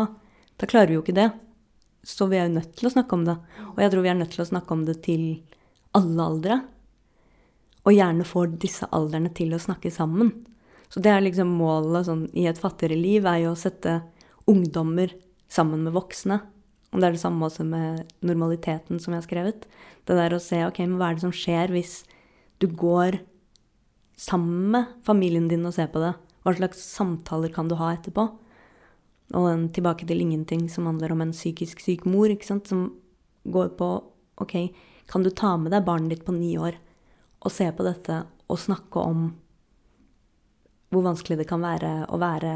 da 0.61 0.69
klarer 0.69 0.93
vi 0.93 0.99
jo 0.99 1.05
ikke 1.05 1.17
det. 1.19 1.31
Så 2.03 2.27
vi 2.31 2.39
er 2.41 2.49
jo 2.49 2.57
nødt 2.57 2.73
til 2.79 2.89
å 2.89 2.95
snakke 2.95 3.17
om 3.17 3.27
det. 3.29 3.37
Og 3.75 3.83
jeg 3.83 3.93
tror 3.93 4.07
vi 4.07 4.13
er 4.13 4.19
nødt 4.19 4.33
til 4.35 4.45
å 4.45 4.49
snakke 4.49 4.75
om 4.75 4.87
det 4.89 4.99
til 5.07 5.27
alle 5.97 6.29
aldre. 6.33 6.63
Og 7.83 7.95
gjerne 7.95 8.27
får 8.27 8.57
disse 8.63 8.89
aldrene 8.95 9.33
til 9.35 9.55
å 9.55 9.61
snakke 9.63 9.93
sammen. 9.95 10.33
Så 10.93 11.01
det 11.03 11.13
er 11.13 11.23
liksom 11.25 11.53
målet 11.57 12.09
sånn, 12.09 12.27
i 12.37 12.45
et 12.51 12.61
fattigere 12.61 12.99
liv, 12.99 13.27
er 13.27 13.47
jo 13.47 13.55
å 13.55 13.59
sette 13.59 14.01
ungdommer 14.51 15.15
sammen 15.53 15.87
med 15.87 15.95
voksne. 15.97 16.41
Og 16.93 17.01
det 17.01 17.09
er 17.09 17.15
det 17.17 17.23
samme 17.23 17.47
også 17.47 17.65
med 17.65 18.05
normaliteten 18.21 19.01
som 19.01 19.15
jeg 19.15 19.23
har 19.23 19.29
skrevet. 19.29 19.67
Det 20.05 20.17
der 20.19 20.37
å 20.37 20.43
se 20.43 20.61
ok, 20.67 20.83
men 20.85 20.99
hva 21.01 21.11
er 21.11 21.17
det 21.17 21.25
som 21.25 21.35
skjer 21.35 21.73
hvis 21.73 22.03
du 22.61 22.69
går 22.69 23.23
sammen 24.21 24.69
med 24.75 24.93
familien 25.07 25.49
din 25.49 25.65
og 25.67 25.75
ser 25.77 25.89
på 25.93 26.03
det? 26.03 26.13
Hva 26.45 26.55
slags 26.59 26.83
samtaler 26.93 27.53
kan 27.55 27.71
du 27.71 27.79
ha 27.81 27.95
etterpå? 27.95 28.27
Og 29.33 29.49
den 29.49 29.69
tilbake 29.73 30.05
til 30.09 30.21
ingenting 30.21 30.67
som 30.69 30.89
handler 30.91 31.15
om 31.15 31.25
en 31.25 31.33
psykisk 31.33 31.81
syk 31.81 32.05
mor, 32.05 32.29
ikke 32.29 32.51
sant? 32.51 32.69
som 32.69 32.91
går 33.49 33.73
på 33.79 33.89
ok, 34.43 34.57
kan 35.09 35.25
du 35.25 35.31
ta 35.31 35.57
med 35.57 35.73
deg 35.73 35.87
barnet 35.87 36.13
ditt 36.13 36.27
på 36.27 36.35
ni 36.37 36.55
år 36.61 36.77
og 37.43 37.51
se 37.51 37.67
på 37.75 37.87
dette 37.87 38.23
og 38.53 38.61
snakke 38.61 39.03
om 39.03 39.31
hvor 40.93 41.05
vanskelig 41.07 41.41
det 41.41 41.49
kan 41.49 41.63
være 41.65 42.05
å 42.13 42.19
være 42.21 42.53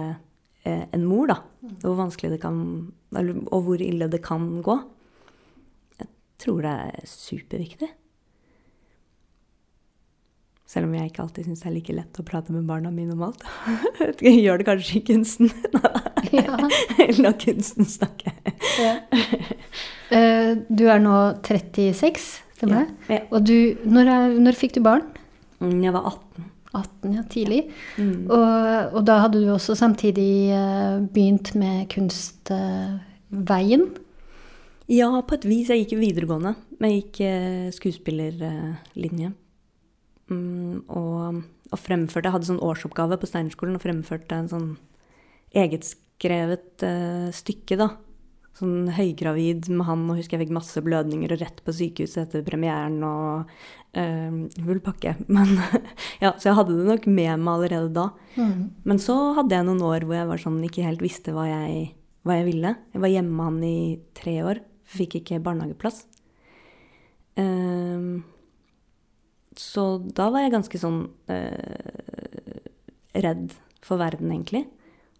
en 0.66 1.04
mor, 1.06 1.30
da. 1.30 1.40
Mm. 1.62 1.76
Hvor 1.82 1.98
vanskelig 2.00 2.34
det 2.34 2.42
kan 2.42 2.58
Og 3.16 3.60
hvor 3.66 3.82
ille 3.82 4.08
det 4.12 4.22
kan 4.24 4.48
gå. 4.64 4.76
Jeg 6.00 6.10
tror 6.42 6.66
det 6.66 6.74
er 6.88 7.08
superviktig. 7.08 7.88
Selv 10.66 10.88
om 10.88 10.94
jeg 10.96 11.12
ikke 11.12 11.22
alltid 11.22 11.46
syns 11.46 11.62
det 11.62 11.68
er 11.70 11.74
like 11.76 11.94
lett 11.94 12.18
å 12.18 12.24
prate 12.26 12.54
med 12.54 12.66
barna 12.66 12.90
mine 12.90 13.14
om 13.14 13.22
alt. 13.28 13.44
Jeg 14.26 14.40
gjør 14.42 14.58
det 14.58 14.66
kanskje 14.66 14.98
i 14.98 15.06
kunsten. 15.12 15.52
Ja. 16.34 16.56
La 17.22 17.30
kunsten 17.38 17.86
snakke. 17.86 18.32
Ja. 18.82 18.96
Uh, 20.10 20.58
du 20.66 20.82
er 20.90 20.98
nå 20.98 21.12
36, 21.46 22.24
stemmer 22.56 22.82
det? 22.82 23.14
Ja. 23.14 23.20
Og 23.30 23.44
du, 23.46 23.54
når, 23.86 24.10
er, 24.10 24.34
når 24.42 24.58
fikk 24.58 24.74
du 24.74 24.80
barn? 24.82 25.04
Mm, 25.62 25.84
jeg 25.84 25.94
var 25.94 26.08
18. 26.10 26.48
18, 26.76 27.14
ja, 27.16 27.24
tidlig. 27.32 27.62
Mm. 27.96 28.26
Og, 28.30 28.92
og, 28.92 29.00
da 29.08 29.18
hadde 29.24 29.42
du 29.42 29.50
også 29.52 29.76
samtidig 29.78 30.52
uh, 30.52 31.02
begynt 31.12 31.54
med 31.58 31.86
kunstveien? 31.92 33.88
Ja, 34.92 35.10
på 35.26 35.38
et 35.38 35.48
vis. 35.48 35.72
Jeg 35.72 35.84
gikk 35.84 35.98
videregående. 36.02 36.54
Men 36.78 36.94
jeg 36.94 37.04
gikk 37.04 37.20
uh, 37.26 37.68
skuespillerlinje. 37.74 39.32
Mm, 40.30 40.82
og, 40.90 41.42
og 41.70 41.78
fremførte 41.78 42.26
Jeg 42.26 42.34
hadde 42.34 42.48
sånn 42.48 42.64
årsoppgave 42.66 43.18
på 43.22 43.28
Steinerskolen 43.30 43.78
og 43.78 43.84
fremførte 43.84 44.40
en 44.40 44.50
sånn 44.50 44.72
egetskrevet 45.56 46.82
uh, 46.82 47.28
stykke, 47.34 47.78
da 47.78 47.92
sånn 48.56 48.88
høygravid 48.96 49.68
med 49.68 49.86
han, 49.88 50.04
og 50.08 50.20
husker 50.20 50.36
jeg 50.36 50.46
fikk 50.46 50.54
masse 50.56 50.80
blødninger 50.84 51.34
og 51.34 51.42
rett 51.42 51.58
på 51.64 51.74
sykehuset 51.76 52.22
etter 52.22 52.44
premieren 52.46 52.98
og 53.04 53.50
øh, 54.00 54.38
full 54.54 54.80
pakke. 54.84 55.16
Men, 55.36 55.56
ja, 56.22 56.32
så 56.38 56.50
jeg 56.50 56.58
hadde 56.60 56.78
det 56.78 56.88
nok 56.88 57.08
med 57.10 57.42
meg 57.42 57.52
allerede 57.52 57.92
da. 57.96 58.06
Mm. 58.36 58.62
Men 58.88 59.02
så 59.02 59.16
hadde 59.36 59.58
jeg 59.58 59.68
noen 59.68 59.84
år 59.84 60.06
hvor 60.06 60.18
jeg 60.18 60.30
var 60.30 60.42
sånn, 60.42 60.62
ikke 60.68 60.86
helt 60.86 61.04
visste 61.04 61.36
hva 61.36 61.48
jeg, 61.50 61.90
hva 62.26 62.38
jeg 62.40 62.48
ville. 62.48 62.76
Jeg 62.94 63.04
var 63.04 63.12
hjemme 63.12 63.36
med 63.36 63.50
han 63.50 63.60
i 63.68 63.80
tre 64.16 64.38
år, 64.52 64.62
fikk 64.96 65.20
ikke 65.20 65.42
barnehageplass. 65.44 66.06
Um, 67.36 68.24
så 69.56 69.98
da 70.16 70.30
var 70.32 70.46
jeg 70.46 70.54
ganske 70.54 70.80
sånn 70.80 71.02
uh, 71.28 72.56
redd 73.16 73.52
for 73.84 74.00
verden, 74.00 74.32
egentlig. 74.32 74.64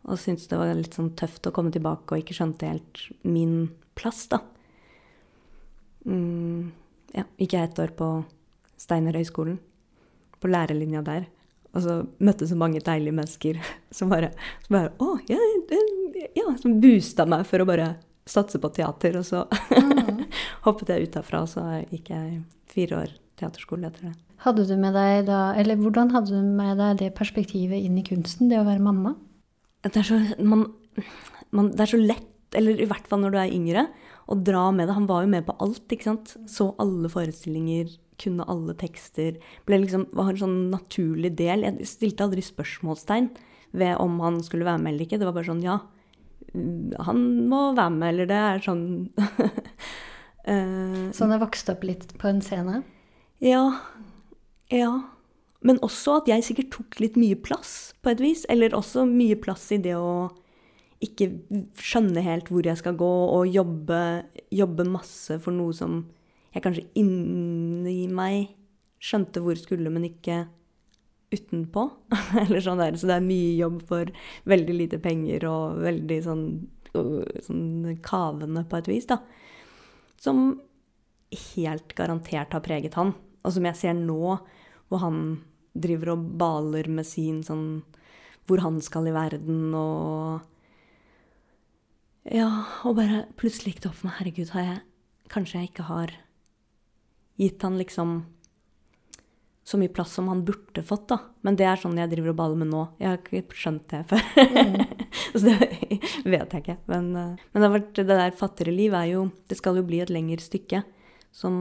Og 0.07 0.19
syntes 0.23 0.47
det 0.51 0.59
var 0.61 0.75
litt 0.79 0.95
sånn 0.95 1.15
tøft 1.19 1.49
å 1.49 1.53
komme 1.55 1.73
tilbake 1.75 2.15
og 2.15 2.23
ikke 2.23 2.37
skjønte 2.37 2.71
helt 2.71 3.01
min 3.27 3.73
plass, 3.99 4.27
da. 4.31 4.41
Mm, 6.07 6.71
ja, 7.17 7.25
gikk 7.41 7.57
jeg 7.57 7.71
ett 7.71 7.81
år 7.83 7.95
på 7.99 8.11
Steinerhøgskolen, 8.79 9.57
på 10.39 10.51
lærerlinja 10.53 11.03
der. 11.07 11.27
Og 11.75 11.83
så 11.85 11.97
møtte 12.25 12.47
så 12.49 12.57
mange 12.59 12.81
deilige 12.85 13.17
mennesker 13.17 13.59
som 13.97 14.13
bare, 14.13 14.31
som 14.67 14.79
bare 14.79 14.93
Å, 15.03 15.17
ja, 15.29 15.41
ja, 16.37 16.47
Som 16.63 16.79
boosta 16.81 17.27
meg 17.29 17.45
for 17.49 17.63
å 17.63 17.69
bare 17.69 17.97
satse 18.27 18.61
på 18.63 18.71
teater. 18.79 19.19
Og 19.21 19.27
så 19.27 19.45
mm. 19.51 20.23
hoppet 20.67 20.95
jeg 20.95 21.09
ut 21.09 21.19
derfra, 21.19 21.43
og 21.45 21.51
så 21.51 21.67
gikk 21.91 22.13
jeg 22.15 22.41
fire 22.71 23.03
år 23.03 23.19
teaterskole 23.37 23.91
etter 23.91 24.11
det. 24.11 24.15
Hadde 24.45 24.67
du 24.69 24.75
med 24.79 24.95
deg 24.97 25.27
da, 25.29 25.51
eller 25.59 25.79
Hvordan 25.81 26.13
hadde 26.15 26.37
du 26.37 26.57
med 26.57 26.77
deg 26.81 27.01
det 27.01 27.15
perspektivet 27.19 27.83
inn 27.83 27.97
i 27.99 28.05
kunsten, 28.07 28.51
det 28.53 28.61
å 28.61 28.69
være 28.69 28.85
mamma? 28.85 29.17
Det 29.93 30.03
er, 30.03 30.09
så, 30.09 30.21
man, 30.43 30.67
man, 31.55 31.71
det 31.75 31.87
er 31.87 31.93
så 31.95 32.01
lett, 32.01 32.33
eller 32.57 32.81
i 32.81 32.89
hvert 32.89 33.09
fall 33.11 33.23
når 33.25 33.35
du 33.35 33.39
er 33.43 33.55
yngre, 33.55 33.87
å 34.27 34.39
dra 34.39 34.69
med 34.75 34.89
det. 34.89 34.97
Han 34.97 35.09
var 35.11 35.25
jo 35.25 35.33
med 35.35 35.47
på 35.47 35.55
alt, 35.63 35.85
ikke 35.93 36.09
sant. 36.09 36.35
Så 36.51 36.73
alle 36.83 37.11
forestillinger, 37.13 37.93
kunne 38.21 38.47
alle 38.49 38.73
tekster. 38.81 39.37
Ble 39.69 39.83
liksom, 39.83 40.07
var 40.17 40.33
en 40.33 40.41
sånn 40.41 40.57
naturlig 40.73 41.35
del. 41.39 41.67
Jeg 41.67 41.91
stilte 41.91 42.25
aldri 42.27 42.45
spørsmålstegn 42.45 43.29
ved 43.77 44.01
om 44.01 44.17
han 44.25 44.41
skulle 44.45 44.67
være 44.67 44.81
med 44.83 44.95
eller 44.95 45.07
ikke. 45.07 45.21
Det 45.21 45.29
var 45.29 45.37
bare 45.37 45.51
sånn 45.51 45.65
ja, 45.65 45.77
han 47.07 47.23
må 47.51 47.61
være 47.77 47.93
med, 47.93 48.09
eller 48.15 48.31
det 48.31 48.39
er 48.41 48.63
sånn 48.65 48.85
uh, 49.19 51.11
Så 51.15 51.25
han 51.25 51.35
har 51.35 51.43
vokst 51.43 51.69
opp 51.73 51.85
litt 51.87 52.15
på 52.21 52.31
en 52.31 52.41
scene? 52.45 52.81
Ja. 53.43 53.65
Ja. 54.73 54.93
Men 55.67 55.81
også 55.83 56.21
at 56.21 56.29
jeg 56.31 56.45
sikkert 56.47 56.75
tok 56.77 56.99
litt 57.03 57.17
mye 57.19 57.39
plass, 57.39 57.95
på 58.03 58.13
et 58.13 58.23
vis. 58.23 58.45
Eller 58.53 58.77
også 58.77 59.07
mye 59.09 59.39
plass 59.41 59.69
i 59.75 59.81
det 59.83 59.97
å 59.99 60.29
ikke 61.05 61.29
skjønne 61.83 62.23
helt 62.25 62.49
hvor 62.49 62.67
jeg 62.67 62.79
skal 62.81 62.97
gå, 62.99 63.15
og 63.37 63.51
jobbe, 63.51 64.01
jobbe 64.55 64.87
masse 64.89 65.37
for 65.43 65.55
noe 65.55 65.75
som 65.77 66.05
jeg 66.55 66.65
kanskje 66.65 66.87
inni 66.97 68.07
meg 68.09 68.55
skjønte 69.03 69.43
hvor 69.45 69.59
skulle, 69.61 69.91
men 69.93 70.07
ikke 70.09 70.47
utenpå. 71.35 71.89
Eller 72.45 72.63
sånn 72.65 72.81
der. 72.81 72.97
Så 72.97 73.11
det 73.11 73.19
er 73.19 73.27
mye 73.27 73.57
jobb 73.59 73.83
for 73.89 74.13
veldig 74.49 74.79
lite 74.79 75.01
penger 75.03 75.45
og 75.51 75.83
veldig 75.85 76.21
sånn, 76.25 76.47
sånn 76.95 77.99
kavende 78.07 78.65
på 78.69 78.81
et 78.81 78.89
vis, 78.95 79.11
da. 79.11 79.21
Som 80.23 80.47
helt 81.57 81.93
garantert 81.99 82.55
har 82.55 82.65
preget 82.65 82.97
han. 82.97 83.13
Og 83.45 83.53
som 83.53 83.67
jeg 83.69 83.79
ser 83.79 83.99
nå, 83.99 84.39
hvor 84.89 85.03
han 85.03 85.21
driver 85.83 86.15
og 86.15 86.27
baler 86.41 86.89
med 86.93 87.07
sin 87.09 87.43
sånn 87.47 87.83
Hvor 88.47 88.63
han 88.65 88.81
skal 88.85 89.09
i 89.09 89.15
verden, 89.17 89.75
og 89.75 90.41
Ja, 92.27 92.51
og 92.85 92.97
bare 92.99 93.27
plutselig 93.39 93.75
gikk 93.75 93.83
det 93.85 93.91
opp 93.91 94.01
for 94.01 94.11
meg 94.11 94.21
Herregud, 94.21 94.55
har 94.55 94.71
jeg 94.71 94.81
Kanskje 95.33 95.61
jeg 95.61 95.73
ikke 95.73 95.91
har 95.91 96.15
gitt 97.37 97.63
han 97.67 97.77
liksom 97.77 98.23
så 99.67 99.79
mye 99.81 99.91
plass 99.91 100.13
som 100.15 100.29
han 100.29 100.45
burde 100.47 100.83
fått, 100.87 101.09
da. 101.11 101.17
Men 101.43 101.57
det 101.59 101.67
er 101.67 101.81
sånn 101.81 101.97
jeg 101.99 102.13
driver 102.13 102.31
og 102.31 102.37
baler 102.39 102.59
med 102.61 102.69
nå. 102.71 102.85
Jeg 103.03 103.09
har 103.11 103.17
ikke 103.19 103.59
skjønt 103.59 103.89
det 103.91 104.05
før. 104.07 104.23
så 105.33 105.41
det 105.43 105.57
vet 106.23 106.55
jeg 106.55 106.63
ikke. 106.63 106.77
Men, 106.87 107.09
eh, 107.19 107.49
men 107.51 107.65
det, 107.65 107.71
vært, 107.73 107.89
det, 107.99 108.05
der 108.13 108.37
fattigere 108.39 108.77
liv 108.77 108.95
er 108.95 109.09
jo 109.11 109.25
Det 109.51 109.59
skal 109.59 109.81
jo 109.81 109.83
bli 109.89 109.99
et 110.05 110.13
lengre 110.15 110.39
stykke 110.39 110.85
som, 111.35 111.57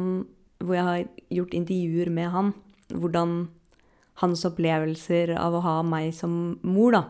hvor 0.62 0.78
jeg 0.78 0.86
har 0.86 1.02
gjort 1.40 1.58
intervjuer 1.58 2.14
med 2.14 2.30
han. 2.36 2.54
Hvordan 2.94 3.34
hans 4.22 4.46
opplevelser 4.48 5.34
av 5.40 5.58
å 5.58 5.64
ha 5.66 5.76
meg 5.86 6.14
som 6.16 6.56
mor, 6.64 6.96
da. 6.96 7.04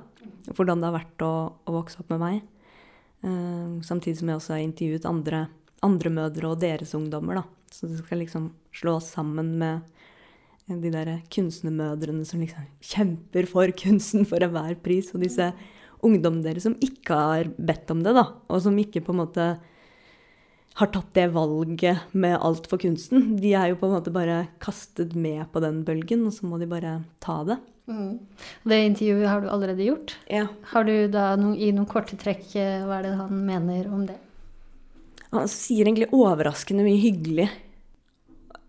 Hvordan 0.56 0.82
det 0.82 0.90
har 0.90 0.98
vært 0.98 1.26
å, 1.26 1.34
å 1.66 1.76
vokse 1.76 2.02
opp 2.02 2.12
med 2.14 2.22
meg. 2.22 2.40
Uh, 3.26 3.82
samtidig 3.86 4.20
som 4.20 4.30
jeg 4.30 4.40
også 4.40 4.56
har 4.56 4.64
intervjuet 4.64 5.08
andre, 5.10 5.46
andre 5.86 6.14
mødre 6.14 6.52
og 6.52 6.62
deres 6.62 6.96
ungdommer, 6.98 7.42
da. 7.42 7.46
Så 7.74 7.90
det 7.90 8.00
skal 8.00 8.22
liksom 8.22 8.50
slås 8.76 9.10
sammen 9.16 9.56
med 9.62 9.86
de 10.66 10.90
der 10.90 11.12
kunstnermødrene 11.34 12.26
som 12.26 12.42
liksom 12.42 12.66
kjemper 12.82 13.46
for 13.50 13.70
kunsten 13.78 14.26
for 14.26 14.42
enhver 14.42 14.78
pris, 14.82 15.12
og 15.14 15.22
disse 15.22 15.52
ungdommene 16.06 16.46
deres 16.46 16.66
som 16.66 16.78
ikke 16.84 17.18
har 17.18 17.50
bedt 17.58 17.92
om 17.94 18.02
det, 18.06 18.16
da, 18.18 18.28
og 18.50 18.62
som 18.64 18.78
ikke 18.82 19.04
på 19.06 19.14
en 19.14 19.22
måte 19.22 19.48
har 20.76 20.92
tatt 20.92 21.14
det 21.16 21.30
valget 21.36 22.12
med 22.12 22.36
alt 22.36 22.68
for 22.68 22.82
kunsten. 22.82 23.36
De 23.40 23.54
er 23.56 23.72
jo 23.72 23.80
på 23.80 23.88
en 23.88 23.96
måte 23.96 24.14
bare 24.14 24.46
kastet 24.64 25.16
med 25.16 25.46
på 25.54 25.64
den 25.64 25.84
bølgen, 25.88 26.26
og 26.28 26.36
så 26.36 26.50
må 26.50 26.60
de 26.60 26.68
bare 26.70 26.98
ta 27.24 27.40
det. 27.48 27.60
Mm. 27.88 28.18
Det 28.66 28.80
intervjuet 28.90 29.30
har 29.30 29.44
du 29.44 29.50
allerede 29.54 29.88
gjort. 29.88 30.16
Ja. 30.28 30.48
Har 30.74 30.88
du 30.88 30.96
da 31.14 31.30
noen, 31.40 31.56
i 31.56 31.72
noen 31.76 31.88
korte 31.88 32.18
trekk 32.20 32.56
eh, 32.60 32.84
hva 32.84 33.00
er 33.00 33.08
det 33.08 33.18
han 33.20 33.44
mener 33.48 33.88
om 33.94 34.08
det? 34.10 34.18
Han 35.32 35.48
sier 35.52 35.86
egentlig 35.86 36.12
overraskende 36.16 36.86
mye 36.86 37.00
hyggelig 37.02 37.50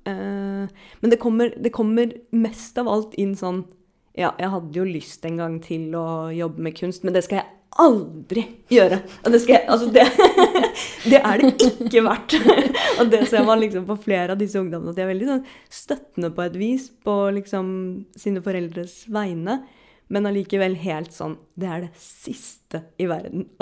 Uh, 0.06 0.70
men 1.00 1.10
det 1.10 1.16
kommer, 1.18 1.54
det 1.58 1.72
kommer, 1.74 2.12
mest 2.30 2.78
av 2.78 2.86
alt 2.86 3.14
inn 3.18 3.32
sånn 3.34 3.64
Ja, 4.14 4.30
jeg 4.38 4.52
hadde 4.52 4.78
jo 4.78 4.84
lyst 4.86 5.24
en 5.26 5.40
gang 5.40 5.56
til 5.64 5.96
å 5.98 6.30
jobbe 6.30 6.62
med 6.62 6.76
kunst, 6.78 7.02
men 7.02 7.16
det 7.16 7.24
skal 7.26 7.40
jeg 7.40 7.55
aldri 7.82 8.42
gjøre. 8.72 9.00
Det, 9.26 9.40
jeg, 9.48 9.62
altså 9.68 9.88
det, 9.92 10.04
det, 11.10 11.20
er 11.20 11.42
det 11.42 11.50
ikke 11.66 12.02
verdt. 12.06 12.36
og 13.00 13.10
det 13.12 13.22
ser 13.30 13.46
man 13.46 13.60
liksom 13.62 13.86
på 13.88 13.98
flere 14.06 14.34
av 14.34 14.40
disse 14.40 14.60
ungdommene, 14.60 14.92
at 14.92 14.98
de 14.98 15.04
er 15.04 15.10
veldig 15.12 15.30
sånn 15.30 15.44
støttende 15.72 16.32
på 16.36 16.46
et 16.46 16.56
vis 16.60 16.88
på 17.06 17.16
liksom 17.36 17.66
sine 18.18 18.42
foreldres 18.44 19.04
vegne, 19.12 19.60
men 20.12 20.28
allikevel 20.28 20.76
helt 20.78 21.10
sånn 21.10 21.32
Det 21.58 21.66
er 21.66 21.80
det 21.88 21.92
siste 21.98 22.84
i 22.98 23.08
verden. 23.10 23.48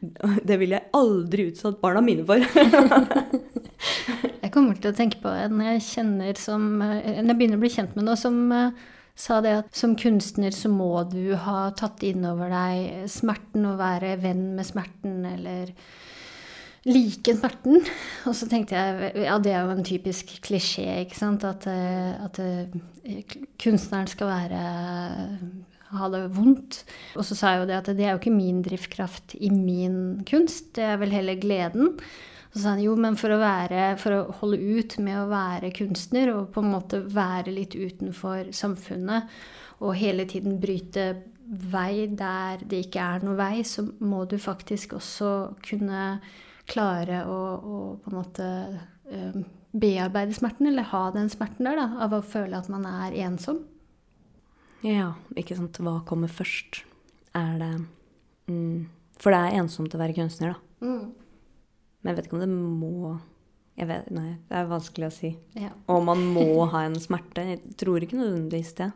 Altså 0.00 0.38
Det 0.46 0.56
ville 0.56 0.78
jeg 0.78 0.88
aldri 0.96 1.50
utsatt 1.50 1.80
barna 1.82 2.00
mine 2.00 2.24
for. 2.24 2.40
Jeg 4.40 4.52
kommer 4.54 4.78
til 4.80 4.88
å 4.88 4.96
tenke 4.96 5.18
på 5.20 5.28
en 5.28 5.60
jeg 5.66 5.82
kjenner 5.84 6.38
som 6.40 6.80
En 6.80 7.28
jeg 7.28 7.36
begynner 7.36 7.60
å 7.60 7.64
bli 7.64 7.72
kjent 7.74 7.92
med 7.98 8.06
nå, 8.08 8.14
som 8.16 8.38
uh, 8.48 8.72
sa 9.20 9.40
det 9.44 9.56
at 9.62 9.76
som 9.76 9.96
kunstner 9.98 10.54
så 10.54 10.70
må 10.72 10.92
du 11.12 11.34
ha 11.44 11.70
tatt 11.76 12.02
inn 12.06 12.24
over 12.28 12.52
deg 12.52 13.10
smerten 13.12 13.66
og 13.68 13.80
være 13.80 14.16
venn 14.22 14.54
med 14.56 14.68
smerten, 14.68 15.20
eller 15.28 15.74
like 16.88 17.34
smerten. 17.36 17.82
Og 18.28 18.36
så 18.36 18.48
tenkte 18.48 18.78
jeg 18.78 19.26
ja, 19.26 19.36
det 19.42 19.52
er 19.52 19.66
jo 19.66 19.74
en 19.76 19.86
typisk 19.86 20.32
klisjé, 20.46 20.86
ikke 21.04 21.18
sant, 21.18 21.44
at, 21.44 21.68
eh, 21.68 22.14
at 22.24 22.40
uh, 22.40 23.36
kunstneren 23.60 24.08
skal 24.08 24.32
være 24.32 24.64
ha 25.90 26.08
det 26.12 26.22
vondt. 26.36 26.82
Og 27.18 27.26
så 27.26 27.36
sa 27.36 27.54
jeg 27.54 27.62
jo 27.62 27.70
det 27.70 27.78
at 27.80 27.92
det 27.98 28.06
er 28.06 28.14
jo 28.14 28.20
ikke 28.20 28.34
min 28.34 28.62
drivkraft 28.64 29.34
i 29.42 29.50
min 29.52 30.20
kunst, 30.28 30.72
det 30.78 30.86
er 30.86 31.00
vel 31.02 31.14
heller 31.14 31.40
gleden. 31.40 31.96
Så 32.50 32.58
sa 32.58 32.74
han 32.74 32.82
jo, 32.82 32.96
men 32.98 33.14
for 33.18 33.30
å, 33.30 33.38
være, 33.38 33.94
for 34.00 34.16
å 34.16 34.36
holde 34.40 34.58
ut 34.58 34.96
med 35.02 35.20
å 35.20 35.28
være 35.30 35.70
kunstner 35.74 36.32
og 36.34 36.48
på 36.54 36.64
en 36.64 36.72
måte 36.72 36.98
være 37.06 37.54
litt 37.54 37.76
utenfor 37.78 38.50
samfunnet 38.56 39.30
og 39.80 39.94
hele 39.96 40.26
tiden 40.28 40.58
bryte 40.60 41.12
vei 41.50 42.06
der 42.10 42.62
det 42.66 42.84
ikke 42.86 43.06
er 43.14 43.24
noe 43.26 43.38
vei, 43.38 43.62
så 43.66 43.86
må 44.02 44.24
du 44.30 44.36
faktisk 44.38 44.94
også 44.98 45.30
kunne 45.66 46.18
klare 46.70 47.24
å, 47.26 47.38
å 47.58 47.78
på 48.02 48.10
en 48.10 48.18
måte 48.18 48.50
um, 49.10 49.46
bearbeide 49.70 50.34
smerten, 50.36 50.68
eller 50.70 50.86
ha 50.90 51.02
den 51.14 51.30
smerten 51.32 51.66
der, 51.66 51.78
da, 51.78 51.88
av 52.06 52.14
å 52.14 52.22
føle 52.22 52.58
at 52.58 52.70
man 52.70 52.86
er 52.86 53.16
ensom. 53.26 53.64
Ja, 54.86 55.14
ikke 55.38 55.58
sant. 55.58 55.78
Hva 55.82 56.00
kommer 56.08 56.30
først? 56.32 56.82
Er 57.36 57.58
det 57.60 57.72
mm, 58.50 58.88
For 59.20 59.34
det 59.34 59.40
er 59.40 59.58
ensomt 59.60 59.94
å 59.94 60.00
være 60.00 60.16
kunstner, 60.16 60.54
da. 60.54 60.86
Mm. 60.86 61.10
Men 62.00 62.12
jeg 62.12 62.18
vet 62.18 62.30
ikke 62.30 62.38
om 62.38 62.44
det 62.44 62.50
må 62.50 63.18
vet, 63.88 64.10
Nei, 64.12 64.34
det 64.48 64.56
er 64.58 64.68
vanskelig 64.70 65.08
å 65.08 65.14
si. 65.14 65.30
Ja. 65.58 65.70
Og 65.92 66.02
man 66.04 66.24
må 66.34 66.66
ha 66.72 66.84
en 66.86 66.98
smerte. 67.00 67.46
Jeg 67.48 67.76
tror 67.80 68.04
ikke 68.04 68.18
nødvendigvis 68.20 68.74
det. 68.80 68.90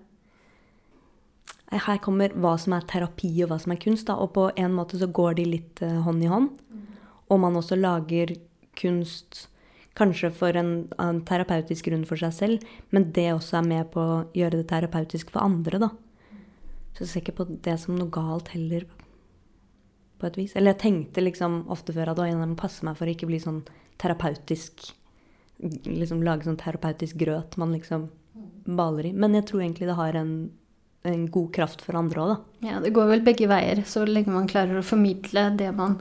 Her 1.74 1.98
kommer 2.04 2.34
hva 2.38 2.54
som 2.60 2.76
er 2.76 2.84
terapi 2.86 3.30
og 3.42 3.50
hva 3.50 3.58
som 3.62 3.74
er 3.74 3.80
kunst. 3.82 4.06
Da. 4.10 4.18
Og 4.20 4.34
på 4.36 4.48
en 4.60 4.76
måte 4.76 5.00
så 5.00 5.08
går 5.08 5.40
de 5.40 5.48
litt 5.56 5.82
uh, 5.84 6.02
hånd 6.06 6.22
i 6.24 6.30
hånd. 6.30 6.52
Mm. 6.70 6.84
Og 7.32 7.40
man 7.42 7.58
også 7.58 7.78
lager 7.80 8.36
kunst 8.78 9.46
kanskje 9.98 10.30
for 10.34 10.56
en, 10.58 10.72
en, 10.98 11.20
terapeutisk 11.26 11.88
grunn 11.88 12.04
for 12.08 12.18
seg 12.18 12.32
selv, 12.34 12.70
men 12.90 13.12
det 13.14 13.28
også 13.30 13.60
er 13.60 13.68
med 13.68 13.92
på 13.94 14.02
å 14.02 14.16
gjøre 14.34 14.58
det 14.60 14.68
terapeutisk 14.72 15.30
for 15.30 15.44
andre, 15.46 15.78
da. 15.86 15.90
Så 16.94 17.04
jeg 17.04 17.10
ser 17.10 17.22
ikke 17.22 17.36
på 17.38 17.46
det 17.62 17.76
som 17.82 17.94
noe 17.98 18.10
galt 18.12 18.50
heller, 18.54 18.86
på 20.24 20.32
et 20.32 20.40
vis. 20.40 20.56
Eller 20.56 20.74
jeg 20.74 20.82
tenkte 20.82 21.24
liksom 21.24 21.62
ofte 21.72 21.94
før 21.94 22.14
at 22.14 22.24
jeg 22.24 22.40
må 22.40 22.50
passe 22.58 22.86
meg 22.86 22.98
for 22.98 23.06
å 23.06 23.14
ikke 23.14 23.28
bli 23.30 23.42
sånn 23.42 23.64
terapeutisk 24.02 24.90
Liksom 25.64 26.18
lage 26.26 26.44
sånn 26.44 26.58
terapeutisk 26.58 27.14
grøt 27.20 27.54
man 27.62 27.70
liksom 27.72 28.08
baler 28.66 29.06
i. 29.06 29.12
Men 29.14 29.36
jeg 29.38 29.46
tror 29.48 29.62
egentlig 29.62 29.86
det 29.86 29.94
har 29.96 30.16
en, 30.18 30.32
en 31.06 31.22
god 31.30 31.52
kraft 31.54 31.84
for 31.86 31.96
andre 31.96 32.20
òg, 32.20 32.32
da. 32.32 32.66
Ja, 32.66 32.80
det 32.82 32.90
går 32.96 33.06
vel 33.12 33.22
begge 33.24 33.46
veier, 33.48 33.84
så 33.86 34.02
lenge 34.08 34.34
man 34.34 34.50
klarer 34.50 34.80
å 34.80 34.84
formidle 34.84 35.46
det 35.56 35.70
man 35.78 35.94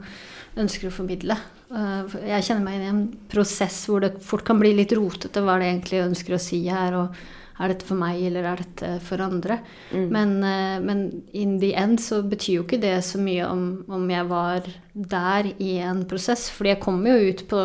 ønsker 0.60 0.90
å 0.90 0.96
formidle. 0.96 1.38
Eh, 1.70 2.18
jeg 2.32 2.48
kjenner 2.48 2.66
meg 2.66 2.76
inn 2.76 2.84
i 2.84 2.90
en 2.90 3.06
prosess 3.30 3.78
hvor 3.88 4.04
det 4.04 4.16
fort 4.26 4.44
kan 4.46 4.60
bli 4.60 4.74
litt 4.76 4.92
rotete 4.98 5.42
hva 5.44 5.56
det 5.62 5.70
egentlig 5.70 6.02
ønsker 6.02 6.36
å 6.36 6.42
si 6.42 6.64
her. 6.66 6.98
og 6.98 7.24
er 7.54 7.70
dette 7.70 7.86
for 7.86 7.98
meg, 7.98 8.18
eller 8.26 8.48
er 8.50 8.62
dette 8.64 8.88
for 9.06 9.22
andre? 9.22 9.60
Mm. 9.92 10.08
Men, 10.14 10.34
uh, 10.42 10.78
men, 10.82 11.04
in 11.32 11.58
the 11.62 11.74
end 11.78 12.02
så 12.02 12.22
betyr 12.26 12.58
jo 12.58 12.64
ikke 12.66 12.82
det 12.82 12.96
så 13.06 13.20
mye 13.22 13.46
om, 13.46 13.68
om 13.88 14.10
jeg 14.10 14.26
var 14.30 14.66
der 14.94 15.52
i 15.58 15.76
en 15.82 16.04
prosess. 16.08 16.48
fordi 16.50 16.74
jeg 16.74 16.82
kommer 16.82 17.14
jo 17.14 17.30
ut 17.30 17.46
på 17.50 17.62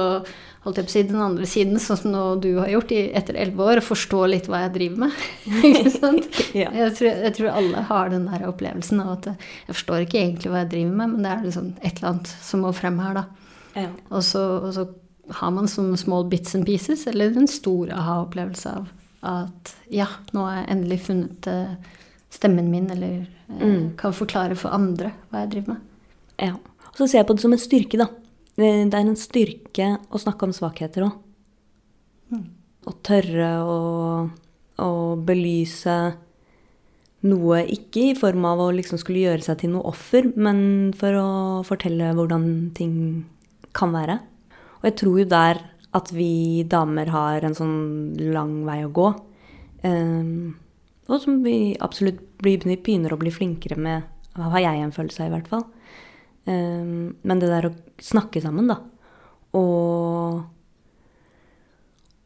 holdt 0.66 0.80
jeg 0.82 0.88
på 0.90 0.92
si, 0.92 1.04
den 1.08 1.24
andre 1.24 1.48
siden, 1.48 1.80
sånn 1.80 2.00
som 2.02 2.14
nå 2.14 2.24
du 2.44 2.50
har 2.60 2.70
gjort 2.74 2.92
i, 2.92 3.02
etter 3.16 3.38
elleve 3.40 3.66
år, 3.66 3.82
og 3.82 3.88
forstår 3.88 4.32
litt 4.34 4.50
hva 4.52 4.66
jeg 4.66 4.74
driver 4.76 5.06
med. 5.06 5.26
ikke 5.72 5.94
sant? 5.94 6.28
ja. 6.62 6.72
jeg, 6.76 6.96
tror, 6.98 7.10
jeg, 7.10 7.36
tror, 7.38 7.52
alle 7.62 7.84
har 7.90 8.14
den 8.14 8.28
der 8.30 8.48
opplevelsen 8.50 9.04
av 9.04 9.14
at 9.16 9.30
jeg 9.32 9.78
forstår 9.78 10.06
ikke 10.06 10.20
egentlig 10.22 10.52
hva 10.54 10.64
jeg 10.66 10.74
driver 10.76 10.96
med, 11.02 11.16
men 11.16 11.26
det 11.26 11.34
er 11.34 11.46
liksom 11.48 11.70
et 11.80 11.94
eller 11.94 12.12
annet 12.14 12.34
som 12.50 12.66
må 12.66 12.74
frem 12.76 13.00
her, 13.04 13.22
da. 13.22 13.26
Ja. 13.78 13.90
Og, 14.10 14.24
så, 14.26 14.44
og 14.60 14.72
så 14.76 14.88
har 15.40 15.52
man 15.56 15.70
sånne 15.72 15.98
small 16.02 16.28
bits 16.30 16.58
and 16.58 16.68
pieces, 16.68 17.06
eller 17.08 17.38
en 17.38 17.50
stor 17.50 17.94
aha-opplevelse 17.96 18.78
av 18.82 18.90
at 19.26 19.74
ja, 19.92 20.08
nå 20.36 20.46
har 20.46 20.62
jeg 20.62 20.70
endelig 20.76 21.00
funnet 21.08 21.50
uh, 21.52 21.98
stemmen 22.32 22.70
min, 22.72 22.88
eller 22.94 23.26
uh, 23.50 23.62
mm. 23.62 23.84
kan 24.00 24.16
forklare 24.16 24.58
for 24.60 24.76
andre 24.76 25.14
hva 25.30 25.44
jeg 25.44 25.54
driver 25.56 25.76
med. 25.76 25.86
Ja. 26.40 26.56
Og 26.90 26.98
så 26.98 27.08
ser 27.08 27.22
jeg 27.22 27.30
på 27.30 27.36
det 27.38 27.44
som 27.44 27.56
en 27.56 27.62
styrke, 27.62 28.00
da. 28.00 28.10
Det 28.60 28.70
er 28.92 29.00
en 29.00 29.20
styrke 29.20 29.92
å 30.12 30.20
snakke 30.20 30.48
om 30.48 30.56
svakheter 30.56 31.06
òg. 31.08 31.20
Mm. 32.34 32.48
Å 32.90 32.96
tørre 33.06 33.52
å, 33.64 33.78
å, 34.84 34.90
belyse 35.24 35.96
noe, 37.28 37.62
ikke 37.68 38.10
i 38.10 38.18
form 38.18 38.46
av 38.48 38.64
å 38.64 38.70
liksom 38.76 39.00
skulle 39.02 39.26
gjøre 39.26 39.44
seg 39.46 39.62
til 39.62 39.74
noe 39.74 39.88
offer, 39.92 40.30
men 40.40 40.92
for 40.98 41.16
å 41.20 41.30
fortelle 41.68 42.14
hvordan 42.18 42.46
ting 42.76 42.94
kan 43.76 43.94
være. 43.96 44.20
Og 44.80 44.88
jeg 44.90 44.98
tror 45.02 45.20
jo 45.22 45.28
der 45.32 45.62
at 45.98 46.12
vi 46.14 46.64
damer 46.70 47.10
har 47.14 47.46
en 47.46 47.58
sånn 47.58 47.80
lang 48.34 48.62
vei 48.68 48.84
å 48.86 48.94
gå. 48.94 49.08
Um, 49.82 50.54
og 51.10 51.24
som 51.24 51.40
vi 51.46 51.74
absolutt 51.82 52.22
begynner 52.44 53.16
å 53.16 53.20
bli 53.20 53.34
flinkere 53.34 53.80
med, 53.80 54.06
har 54.38 54.62
jeg 54.62 54.84
en 54.84 54.94
følelse 54.96 55.26
av 55.26 55.32
i 55.32 55.34
hvert 55.34 55.50
fall. 55.50 55.66
Um, 56.46 57.18
men 57.24 57.42
det 57.42 57.50
der 57.50 57.70
å 57.70 57.76
snakke 58.04 58.42
sammen, 58.44 58.70
da, 58.70 58.80
og 59.58 60.48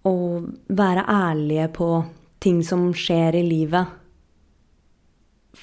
og 0.03 0.49
være 0.67 1.05
ærlige 1.07 1.69
på 1.77 1.89
ting 2.43 2.57
som 2.67 2.89
skjer 2.91 3.37
i 3.39 3.43
livet 3.47 3.99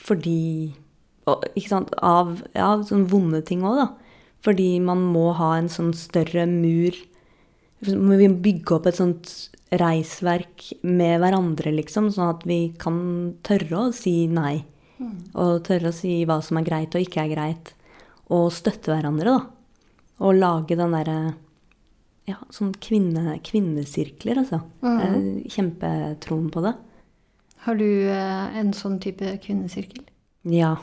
fordi 0.01 0.73
Ikke 1.29 1.69
sant 1.69 1.91
Av, 2.01 2.31
ja, 2.57 2.71
sånne 2.87 3.11
vonde 3.11 3.43
ting 3.47 3.61
òg, 3.67 3.77
da. 3.77 3.85
Fordi 4.41 4.81
man 4.83 5.03
må 5.13 5.27
ha 5.37 5.51
en 5.59 5.69
sånn 5.71 5.93
større 5.95 6.47
mur 6.49 6.97
må 7.89 8.19
bygge 8.45 8.77
opp 8.77 8.89
et 8.91 8.99
sånt 8.99 9.31
reisverk 9.81 10.67
med 10.83 11.21
hverandre, 11.23 11.73
liksom, 11.77 12.11
sånn 12.13 12.33
at 12.35 12.43
vi 12.49 12.73
kan 12.81 12.99
tørre 13.47 13.87
å 13.87 13.93
si 13.95 14.25
nei. 14.31 14.65
Mm. 15.01 15.15
Og 15.41 15.63
tørre 15.65 15.93
å 15.93 15.97
si 15.97 16.19
hva 16.29 16.41
som 16.45 16.59
er 16.61 16.67
greit 16.67 16.97
og 16.97 17.07
ikke 17.07 17.25
er 17.25 17.33
greit. 17.33 17.73
Og 18.31 18.51
støtte 18.55 18.93
hverandre, 18.93 19.39
da. 19.39 19.87
Og 20.21 20.37
lage 20.37 20.77
den 20.77 20.93
derre 20.93 21.21
ja, 22.29 22.37
sånn 22.53 22.75
kvinne, 22.83 23.39
kvinnesirkler, 23.47 24.43
altså. 24.43 24.61
Jeg 24.85 25.09
er 25.09 25.51
Kjempetroen 25.57 26.51
på 26.53 26.63
det. 26.67 26.75
Har 27.65 27.77
du 27.77 27.89
eh, 27.89 28.61
en 28.61 28.73
sånn 28.77 28.99
type 29.03 29.35
kvinnesirkel? 29.45 30.05
Ja. 30.49 30.77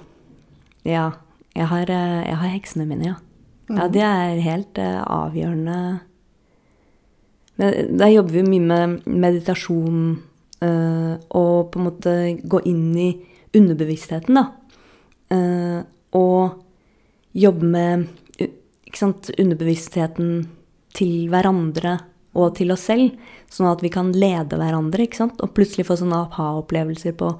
Ja. 0.85 1.11
Jeg 1.57 1.69
har, 1.71 1.89
eh, 1.89 2.19
jeg 2.27 2.37
har 2.41 2.53
heksene 2.53 2.85
mine, 2.89 3.13
ja. 3.13 3.15
Ja, 3.67 3.87
det 3.91 4.03
er 4.05 4.41
helt 4.45 4.77
eh, 4.79 4.99
avgjørende. 5.03 5.77
Men 7.57 7.97
der 7.97 8.13
jobber 8.13 8.37
vi 8.37 8.43
mye 8.45 8.65
med 8.69 9.07
meditasjon 9.09 10.01
eh, 10.61 11.13
og 11.37 11.71
på 11.73 11.79
en 11.79 11.87
måte 11.87 12.13
gå 12.45 12.61
inn 12.69 12.91
i 12.97 13.09
underbevisstheten, 13.57 14.37
da. 14.37 14.47
Uh, 15.27 15.81
og 16.15 16.61
jobbe 17.35 17.67
med 17.67 18.05
sant, 18.95 19.31
underbevisstheten 19.35 20.45
til 20.95 21.27
hverandre 21.31 21.97
og 22.37 22.53
til 22.57 22.71
oss 22.73 22.85
selv, 22.87 23.15
sånn 23.51 23.69
at 23.71 23.81
vi 23.83 23.91
kan 23.93 24.13
lede 24.15 24.59
hverandre, 24.59 25.07
ikke 25.07 25.19
sant? 25.19 25.41
Og 25.43 25.55
plutselig 25.57 25.87
få 25.87 25.97
sånne 25.99 26.21
aha-opplevelser 26.27 27.17
på 27.17 27.33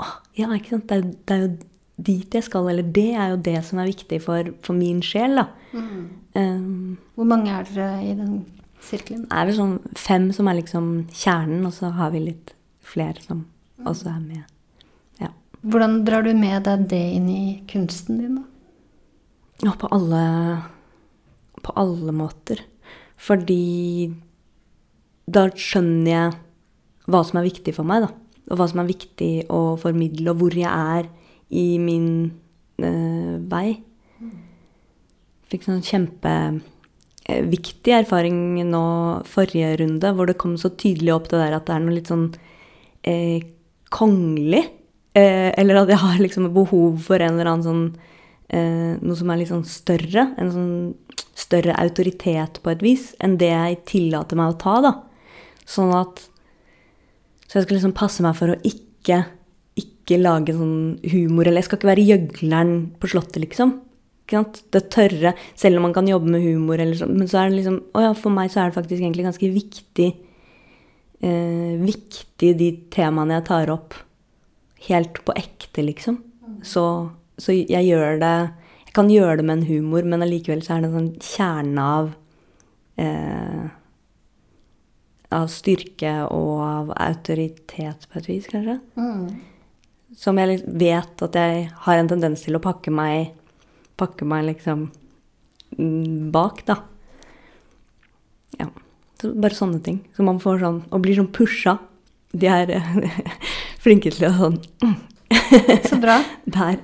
«Åh, 0.00 0.14
Ja, 0.38 0.48
ikke 0.54 0.76
sant, 0.76 0.88
det 0.88 0.96
er, 0.96 1.08
det 1.26 1.34
er 1.34 1.42
jo 1.42 1.50
dit 2.00 2.36
jeg 2.38 2.46
skal, 2.46 2.70
eller 2.70 2.86
det 2.86 3.10
er 3.12 3.34
jo 3.34 3.40
det 3.50 3.58
som 3.66 3.82
er 3.82 3.90
viktig 3.90 4.20
for, 4.24 4.52
for 4.64 4.78
min 4.78 5.02
sjel, 5.04 5.36
da. 5.42 5.48
Um, 5.74 6.96
Hvor 7.18 7.28
mange 7.28 7.52
er 7.52 7.66
dere 7.68 7.90
i 8.06 8.14
den 8.16 8.38
sirkelen? 8.84 9.26
er 9.30 9.46
det 9.46 9.56
sånn 9.58 9.78
fem 9.98 10.30
som 10.34 10.48
er 10.50 10.60
liksom 10.60 10.88
kjernen, 11.12 11.66
og 11.68 11.74
så 11.76 11.92
har 11.96 12.12
vi 12.14 12.24
litt 12.28 12.54
flere 12.86 13.20
som 13.24 13.44
også 13.86 14.10
er 14.12 14.20
med. 14.22 14.44
Ja. 15.20 15.30
Hvordan 15.62 16.00
drar 16.06 16.26
du 16.26 16.32
med 16.36 16.64
deg 16.66 16.88
det 16.90 17.04
inn 17.16 17.28
i 17.32 17.44
kunsten 17.70 18.20
din, 18.20 18.40
da? 18.40 18.46
Ja, 19.60 19.74
på 19.76 19.90
alle, 19.92 20.22
på 21.60 21.74
alle 21.76 22.14
måter. 22.16 22.62
Fordi 23.20 24.10
da 25.30 25.46
skjønner 25.52 26.10
jeg 26.10 26.38
hva 27.10 27.20
som 27.26 27.40
er 27.40 27.48
viktig 27.48 27.74
for 27.76 27.88
meg, 27.88 28.06
da. 28.06 28.10
Og 28.50 28.58
hva 28.58 28.66
som 28.70 28.80
er 28.82 28.88
viktig 28.88 29.32
å 29.52 29.76
formidle, 29.80 30.32
og 30.32 30.40
hvor 30.40 30.56
jeg 30.56 30.70
er 30.70 31.10
i 31.50 31.78
min 31.82 32.08
øh, 32.80 33.36
vei. 33.50 33.80
Fikk 35.50 35.66
sånn 35.66 35.84
kjempeviktig 37.30 37.94
erfaring 37.94 38.60
nå 38.68 39.22
forrige 39.28 39.76
runde, 39.80 40.12
hvor 40.14 40.26
det 40.26 40.38
kom 40.38 40.56
så 40.58 40.70
tydelig 40.70 41.14
opp 41.14 41.28
det 41.30 41.40
der 41.40 41.56
at 41.56 41.66
det 41.66 41.74
er 41.74 41.82
noe 41.84 41.96
litt 41.96 42.10
sånn 42.10 42.28
eh, 43.02 43.42
kongelig. 43.90 44.64
Eh, 45.14 45.50
eller 45.58 45.82
at 45.82 45.90
jeg 45.90 46.00
har 46.00 46.18
liksom 46.20 46.50
behov 46.54 47.00
for 47.02 47.20
en 47.20 47.34
eller 47.34 47.50
annen 47.50 47.66
sånn 47.66 47.84
eh, 48.54 48.94
Noe 49.00 49.16
som 49.18 49.30
er 49.30 49.40
litt 49.40 49.50
sånn 49.50 49.66
større. 49.66 50.30
En 50.38 50.52
sånn 50.54 50.94
større 51.34 51.74
autoritet 51.80 52.60
på 52.62 52.70
et 52.70 52.82
vis 52.84 53.10
enn 53.22 53.38
det 53.40 53.50
jeg 53.50 53.82
tillater 53.88 54.38
meg 54.38 54.54
å 54.54 54.60
ta, 54.60 54.80
da. 54.84 54.92
Sånn 55.66 55.94
at 55.94 56.26
Så 57.50 57.58
jeg 57.58 57.66
skal 57.66 57.80
liksom 57.80 57.96
passe 57.98 58.22
meg 58.22 58.36
for 58.38 58.52
å 58.52 58.60
ikke, 58.62 59.24
ikke 59.74 60.20
lage 60.20 60.54
sånn 60.54 61.00
humor. 61.10 61.48
Eller 61.48 61.64
jeg 61.64 61.70
skal 61.70 61.80
ikke 61.80 61.90
være 61.90 62.04
gjøgleren 62.06 62.74
på 63.00 63.10
Slottet, 63.10 63.40
liksom. 63.42 63.72
Det 64.30 64.82
tørre, 64.94 65.34
selv 65.58 65.80
om 65.80 65.88
man 65.88 65.94
kan 65.96 66.08
jobbe 66.08 66.30
med 66.30 66.44
humor, 66.44 66.78
eller 66.78 66.98
sånn. 66.98 67.16
Men 67.18 67.28
så 67.30 67.42
er 67.42 67.50
det 67.50 67.60
liksom 67.60 67.80
Å 67.96 68.04
ja, 68.04 68.12
for 68.14 68.34
meg 68.34 68.52
så 68.52 68.62
er 68.62 68.70
det 68.70 68.78
faktisk 68.78 69.02
egentlig 69.02 69.26
ganske 69.26 69.50
viktig 69.54 70.08
eh, 71.26 71.74
Viktig 71.80 72.52
de 72.60 72.70
temaene 72.94 73.38
jeg 73.38 73.46
tar 73.50 73.72
opp, 73.74 73.96
helt 74.86 75.20
på 75.26 75.34
ekte, 75.36 75.84
liksom. 75.84 76.20
Så, 76.66 76.84
så 77.40 77.54
jeg 77.56 77.84
gjør 77.88 78.18
det 78.20 78.34
Jeg 78.86 78.94
kan 78.96 79.10
gjøre 79.12 79.36
det 79.40 79.44
med 79.48 79.58
en 79.58 79.68
humor, 79.68 80.02
men 80.06 80.22
allikevel 80.24 80.62
så 80.64 80.76
er 80.76 80.82
det 80.82 80.90
en 80.90 80.96
sånn 80.98 81.12
kjerne 81.24 81.90
av 81.98 82.10
eh, 83.00 83.66
Av 85.30 85.46
styrke 85.52 86.14
og 86.26 86.54
av 86.66 86.94
autoritet, 86.96 88.08
på 88.10 88.18
et 88.18 88.30
vis, 88.32 88.48
kanskje. 88.50 88.80
Som 90.18 90.40
jeg 90.42 90.64
vet 90.66 91.22
at 91.22 91.36
jeg 91.38 91.68
har 91.84 92.00
en 92.00 92.08
tendens 92.10 92.42
til 92.42 92.58
å 92.58 92.62
pakke 92.64 92.90
meg 92.90 93.30
Pakke 94.00 94.26
meg 94.28 94.46
liksom 94.48 94.88
bak, 96.32 96.64
da. 96.66 96.76
Ja. 98.58 98.66
Så 99.20 99.34
bare 99.36 99.54
sånne 99.54 99.80
ting. 99.84 100.00
Så 100.16 100.24
man 100.26 100.40
får 100.40 100.62
sånn 100.62 100.78
Og 100.90 101.02
blir 101.04 101.18
sånn 101.18 101.30
pusha. 101.32 101.76
De 102.32 102.48
er 102.48 102.72
flinke 103.84 104.12
til 104.14 104.28
å 104.30 104.32
sånn 104.38 104.58
Så 105.90 106.00
bra. 106.00 106.18
Der. 106.56 106.80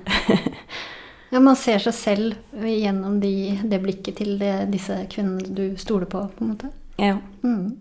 Ja, 1.31 1.41
man 1.43 1.57
ser 1.59 1.81
seg 1.83 1.95
selv 1.95 2.63
gjennom 2.63 3.17
de, 3.19 3.57
det 3.67 3.81
blikket 3.83 4.21
til 4.21 4.37
det, 4.39 4.69
disse 4.71 5.01
kvinnene 5.11 5.43
du 5.43 5.75
stoler 5.79 6.07
på, 6.07 6.21
på 6.37 6.45
en 6.45 6.53
måte. 6.53 6.71
Ja. 6.95 7.17
Mm. 7.43 7.75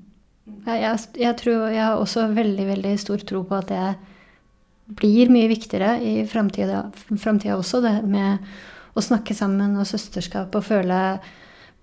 Ja, 0.66 0.74
jeg, 0.78 1.04
jeg 1.22 1.38
tror 1.38 1.68
jeg 1.70 1.82
har 1.82 2.00
også 2.00 2.26
veldig, 2.34 2.66
veldig 2.72 2.94
stor 3.02 3.22
tro 3.26 3.44
på 3.46 3.58
at 3.58 3.70
det 3.70 3.84
blir 4.98 5.30
mye 5.34 5.50
viktigere 5.50 5.96
i 6.02 6.14
framtida 6.30 7.56
også, 7.56 7.82
det 7.82 7.94
med 8.06 8.42
å 8.96 9.04
snakke 9.04 9.36
sammen 9.36 9.76
og 9.76 9.88
søsterskap 9.88 10.54
og 10.56 10.64
føle, 10.64 11.00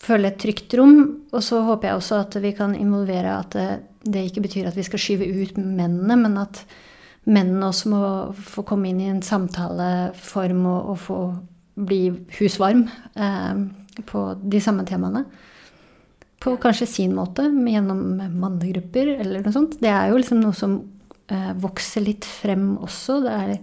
føle 0.02 0.32
et 0.32 0.39
trygt 0.41 0.73
rom. 0.80 0.97
Og 1.32 1.43
så 1.45 1.62
håper 1.67 1.89
jeg 1.89 1.99
også 1.99 2.21
at 2.23 2.39
vi 2.43 2.54
kan 2.58 2.73
involvere 2.78 3.38
at 3.38 3.54
det, 3.58 3.67
det 4.04 4.26
ikke 4.30 4.47
betyr 4.47 4.71
at 4.71 4.80
vi 4.80 4.86
skal 4.88 5.02
skyve 5.02 5.30
ut 5.43 5.60
mennene, 5.62 6.17
men 6.26 6.41
at 6.41 6.63
mennene 7.30 7.69
også 7.69 7.93
må 7.93 8.04
få 8.36 8.65
komme 8.67 8.89
inn 8.89 9.02
i 9.02 9.12
en 9.12 9.23
samtaleform 9.23 10.65
og, 10.65 10.93
og 10.93 11.02
få 11.06 11.19
bli 11.73 12.02
husvarm 12.38 12.86
eh, 13.15 13.63
på 14.10 14.26
de 14.41 14.62
samme 14.62 14.86
temaene. 14.89 15.23
På 16.43 16.58
kanskje 16.60 16.89
sin 16.89 17.13
måte, 17.15 17.45
gjennom 17.47 18.02
mannegrupper 18.19 19.15
eller 19.15 19.45
noe 19.45 19.56
sånt. 19.56 19.78
Det 19.82 19.89
er 19.89 20.12
jo 20.12 20.19
liksom 20.19 20.41
noe 20.43 20.58
som 20.58 20.76
eh, 21.32 21.54
vokser 21.63 22.04
litt 22.04 22.28
frem 22.28 22.73
også. 22.84 23.21
Det 23.23 23.38
er 23.38 23.54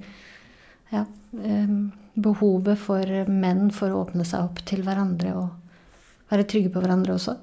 ja, 0.96 1.04
eh, 1.04 1.74
behovet 2.14 2.78
for 2.78 3.06
menn 3.30 3.70
for 3.74 3.92
å 3.92 4.04
åpne 4.04 4.24
seg 4.26 4.42
opp 4.48 4.62
til 4.68 4.82
hverandre 4.86 5.34
og 5.38 6.30
være 6.30 6.46
trygge 6.50 6.72
på 6.74 6.82
hverandre 6.82 7.14
også. 7.16 7.36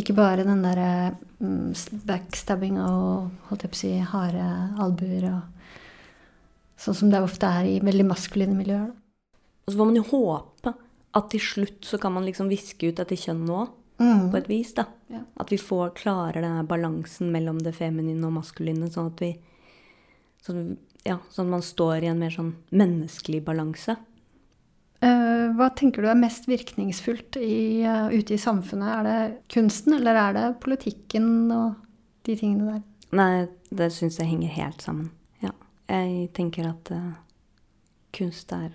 Ikke 0.00 0.14
bare 0.16 0.46
den 0.48 0.62
derre 0.64 1.16
mm, 1.42 1.74
backstabbinga 2.08 2.86
og 2.88 3.50
holdt 3.50 3.66
jeg 3.66 3.72
på 3.72 3.76
å 3.76 3.80
si 3.82 3.90
harde 4.14 4.48
albuer 4.80 5.28
og 5.34 5.40
Sånn 6.78 6.94
som 6.94 7.08
det 7.10 7.18
ofte 7.18 7.42
er 7.50 7.64
i 7.66 7.80
veldig 7.82 8.04
maskuline 8.06 8.54
miljøer. 8.54 8.92
Og 9.66 9.72
så 9.72 9.80
får 9.80 9.86
man 9.88 9.96
jo 9.98 10.04
håpe 10.12 10.70
at 11.18 11.26
til 11.32 11.42
slutt 11.42 11.88
så 11.88 11.98
kan 11.98 12.14
man 12.14 12.22
liksom 12.22 12.46
viske 12.52 12.92
ut 12.92 13.00
etter 13.02 13.18
kjønn 13.18 13.40
nå, 13.48 13.64
Mm. 13.98 14.30
på 14.30 14.36
et 14.38 14.46
vis. 14.48 14.72
da. 14.74 14.84
Ja. 15.10 15.24
At 15.40 15.50
vi 15.50 15.56
får 15.58 15.90
klarer 15.98 16.40
denne 16.40 16.62
balansen 16.64 17.32
mellom 17.32 17.58
det 17.58 17.74
feminine 17.74 18.24
og 18.28 18.32
maskuline, 18.36 18.86
sånn 18.94 19.08
at 19.10 19.18
vi 19.18 19.32
sånn, 20.46 20.76
ja, 21.08 21.16
sånn 21.32 21.48
at 21.48 21.56
man 21.56 21.64
står 21.64 22.04
i 22.04 22.10
en 22.12 22.20
mer 22.20 22.34
sånn 22.34 22.52
menneskelig 22.76 23.40
balanse. 23.46 23.96
Eh, 24.98 25.44
hva 25.54 25.68
tenker 25.78 26.02
du 26.02 26.10
er 26.10 26.18
mest 26.18 26.48
virkningsfullt 26.50 27.38
i, 27.40 27.82
eh, 27.86 28.08
ute 28.10 28.34
i 28.34 28.40
samfunnet? 28.42 28.88
Er 28.98 29.02
det 29.06 29.38
kunsten, 29.54 29.94
eller 29.94 30.14
er 30.14 30.32
det 30.34 30.60
politikken 30.60 31.52
og 31.54 31.76
de 32.26 32.36
tingene 32.36 32.72
der? 32.72 32.82
Nei, 33.14 33.48
det 33.70 33.92
syns 33.94 34.18
jeg 34.18 34.28
henger 34.28 34.48
helt 34.48 34.82
sammen. 34.82 35.10
Ja. 35.40 35.52
Jeg 35.88 36.32
tenker 36.36 36.68
at 36.68 36.90
uh, 36.92 37.14
kunst 38.12 38.52
er 38.52 38.74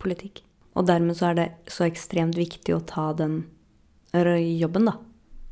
politikk. 0.00 0.40
Og 0.74 0.86
dermed 0.86 1.18
så 1.18 1.30
er 1.30 1.34
det 1.34 1.48
så 1.70 1.84
ekstremt 1.84 2.38
viktig 2.38 2.74
å 2.74 2.84
ta 2.86 3.12
den 3.12 3.42
jobben, 4.14 4.86
da. 4.86 4.94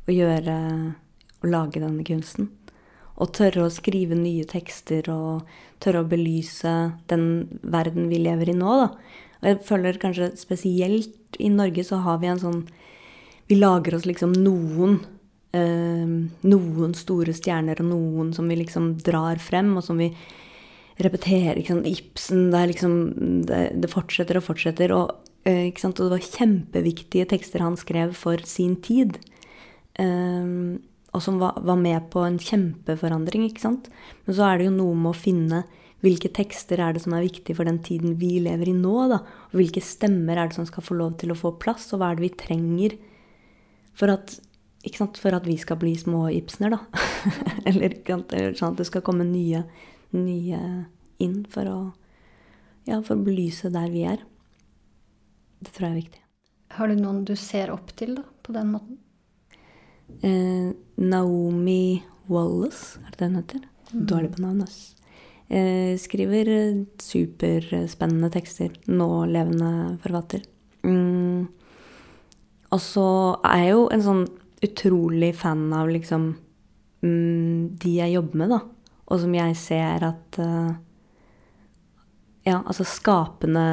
Å 0.07 0.11
gjøre 0.11 0.55
Å 1.43 1.47
lage 1.51 1.81
denne 1.83 2.05
kunsten. 2.07 2.47
Og 3.21 3.33
tørre 3.37 3.67
å 3.67 3.73
skrive 3.73 4.17
nye 4.17 4.45
tekster 4.49 5.09
og 5.13 5.49
tørre 5.83 6.01
å 6.01 6.09
belyse 6.09 6.71
den 7.11 7.25
verden 7.61 8.07
vi 8.09 8.21
lever 8.23 8.49
i 8.49 8.57
nå, 8.57 8.77
da. 8.83 8.87
Og 9.43 9.49
jeg 9.49 9.59
føler 9.67 9.99
kanskje 9.99 10.31
spesielt 10.39 11.37
i 11.41 11.49
Norge 11.51 11.83
så 11.85 11.99
har 12.05 12.21
vi 12.21 12.29
en 12.31 12.41
sånn 12.41 12.63
Vi 13.49 13.57
lager 13.59 13.97
oss 13.97 14.05
liksom 14.07 14.31
noen 14.39 15.01
eh, 15.53 16.13
noen 16.47 16.95
store 16.97 17.35
stjerner 17.35 17.81
og 17.83 17.89
noen 17.89 18.31
som 18.35 18.47
vi 18.49 18.57
liksom 18.61 18.93
drar 19.03 19.41
frem, 19.43 19.73
og 19.77 19.83
som 19.85 19.99
vi 19.99 20.09
repeterer. 21.03 21.59
Ikke 21.59 21.75
sant? 21.75 21.89
Ibsen, 21.89 22.47
det 22.53 22.63
liksom 22.73 22.95
Det, 23.49 23.61
det 23.83 23.91
fortsetter 23.91 24.39
og 24.39 24.47
fortsetter. 24.47 24.93
Og, 24.95 25.11
eh, 25.45 25.67
ikke 25.69 25.85
sant? 25.85 25.99
og 25.99 26.09
det 26.09 26.17
var 26.17 26.31
kjempeviktige 26.39 27.29
tekster 27.29 27.65
han 27.65 27.77
skrev 27.77 28.15
for 28.15 28.37
sin 28.47 28.75
tid. 28.75 29.19
Eh, 29.99 30.79
og 31.13 31.21
som 31.21 31.37
var, 31.41 31.59
var 31.61 31.77
med 31.77 32.09
på 32.13 32.23
en 32.25 32.39
kjempeforandring, 32.41 33.45
ikke 33.47 33.63
sant. 33.63 33.89
Men 34.25 34.37
så 34.37 34.47
er 34.47 34.59
det 34.59 34.67
jo 34.67 34.75
noe 34.75 34.97
med 34.97 35.11
å 35.11 35.17
finne 35.17 35.63
hvilke 36.03 36.31
tekster 36.35 36.81
er 36.83 36.95
det 36.95 37.03
som 37.05 37.13
er 37.15 37.23
viktig 37.23 37.55
for 37.55 37.69
den 37.69 37.77
tiden 37.85 38.17
vi 38.19 38.35
lever 38.43 38.71
i 38.71 38.75
nå, 38.75 38.95
da. 39.11 39.21
Og 39.51 39.59
hvilke 39.61 39.83
stemmer 39.83 40.35
er 40.35 40.49
det 40.49 40.57
som 40.57 40.67
skal 40.67 40.83
få 40.83 40.97
lov 40.99 41.13
til 41.21 41.31
å 41.31 41.37
få 41.39 41.53
plass, 41.61 41.85
og 41.93 42.01
hva 42.01 42.11
er 42.11 42.19
det 42.19 42.25
vi 42.25 42.33
trenger 42.41 42.97
for 43.95 44.11
at, 44.11 44.33
sant, 44.89 45.21
for 45.21 45.37
at 45.37 45.47
vi 45.47 45.55
skal 45.61 45.79
bli 45.79 45.93
små 45.99 46.25
Ibsener, 46.33 46.75
da. 46.75 47.05
eller, 47.69 47.95
eller 48.09 48.57
sånn 48.59 48.73
at 48.73 48.81
det 48.81 48.89
skal 48.89 49.05
komme 49.05 49.27
nye, 49.29 49.63
nye 50.17 50.63
inn 51.23 51.43
for 51.53 51.69
å, 51.71 51.79
ja, 52.89 52.99
for 52.99 53.15
å 53.15 53.23
belyse 53.23 53.71
der 53.71 53.93
vi 53.93 54.03
er. 54.09 54.25
Det 55.63 55.71
tror 55.71 55.87
jeg 55.87 55.93
er 55.93 56.01
viktig. 56.01 56.23
Har 56.73 56.89
du 56.89 56.97
noen 56.99 57.23
du 57.23 57.35
ser 57.39 57.71
opp 57.71 57.93
til 57.95 58.17
da, 58.17 58.25
på 58.43 58.57
den 58.57 58.73
måten? 58.73 58.99
Eh, 60.21 60.73
Naomi 60.95 62.03
Wallace, 62.29 62.99
er 63.01 63.11
det 63.11 63.19
det 63.19 63.27
hun 63.29 63.39
heter? 63.41 63.65
Dårlig 63.93 64.35
på 64.35 64.41
navn, 64.41 64.61
ass. 64.63 64.95
Eh, 65.47 65.97
skriver 65.99 66.49
eh, 66.49 66.85
superspennende 66.99 68.29
tekster. 68.33 68.71
Nålevende 68.87 69.97
forfatter. 70.03 70.41
Mm. 70.83 71.47
Og 72.73 72.81
så 72.81 73.07
er 73.45 73.59
jeg 73.63 73.75
jo 73.75 73.83
en 73.93 74.05
sånn 74.05 74.23
utrolig 74.63 75.33
fan 75.37 75.67
av 75.75 75.91
liksom 75.91 76.31
mm, 77.03 77.75
de 77.83 77.97
jeg 77.99 78.15
jobber 78.15 78.41
med, 78.41 78.55
da. 78.55 78.61
Og 79.11 79.21
som 79.21 79.35
jeg 79.35 79.59
ser 79.59 80.05
at 80.07 80.39
uh, 80.39 80.73
Ja, 82.43 82.57
altså 82.59 82.83
skapende 82.87 83.65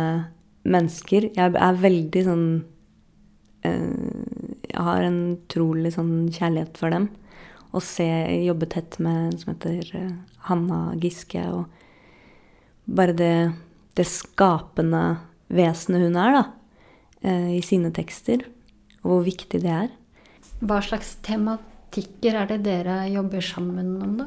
mennesker. 0.62 1.30
Jeg 1.34 1.54
er 1.56 1.80
veldig 1.80 2.24
sånn 2.26 2.44
uh, 3.66 4.29
Jeg 4.70 4.86
har 4.86 5.04
en 5.04 5.20
utrolig 5.34 5.94
sånn 5.96 6.30
kjærlighet 6.32 6.78
for 6.80 6.94
dem. 6.94 7.08
Og 7.70 7.84
se, 7.86 8.06
jobbe 8.42 8.66
tett 8.70 8.98
med 9.02 9.28
en 9.28 9.36
som 9.38 9.52
heter 9.52 9.92
uh, 9.94 10.14
Hanna 10.48 10.80
Giske. 11.02 11.42
Og 11.54 12.90
bare 12.90 13.14
det, 13.16 13.34
det 13.98 14.08
skapende 14.10 15.04
vesenet 15.50 16.08
hun 16.08 16.18
er, 16.18 16.40
da. 16.40 16.46
I 17.20 17.60
sine 17.60 17.90
tekster. 17.92 18.46
Og 19.02 19.10
hvor 19.10 19.24
viktig 19.26 19.60
det 19.60 19.72
er. 19.74 19.88
Hva 20.60 20.78
slags 20.84 21.14
tematikker 21.24 22.36
er 22.36 22.48
det 22.48 22.62
dere 22.64 23.02
jobber 23.12 23.44
sammen 23.44 23.96
om, 24.00 24.14
da? 24.22 24.26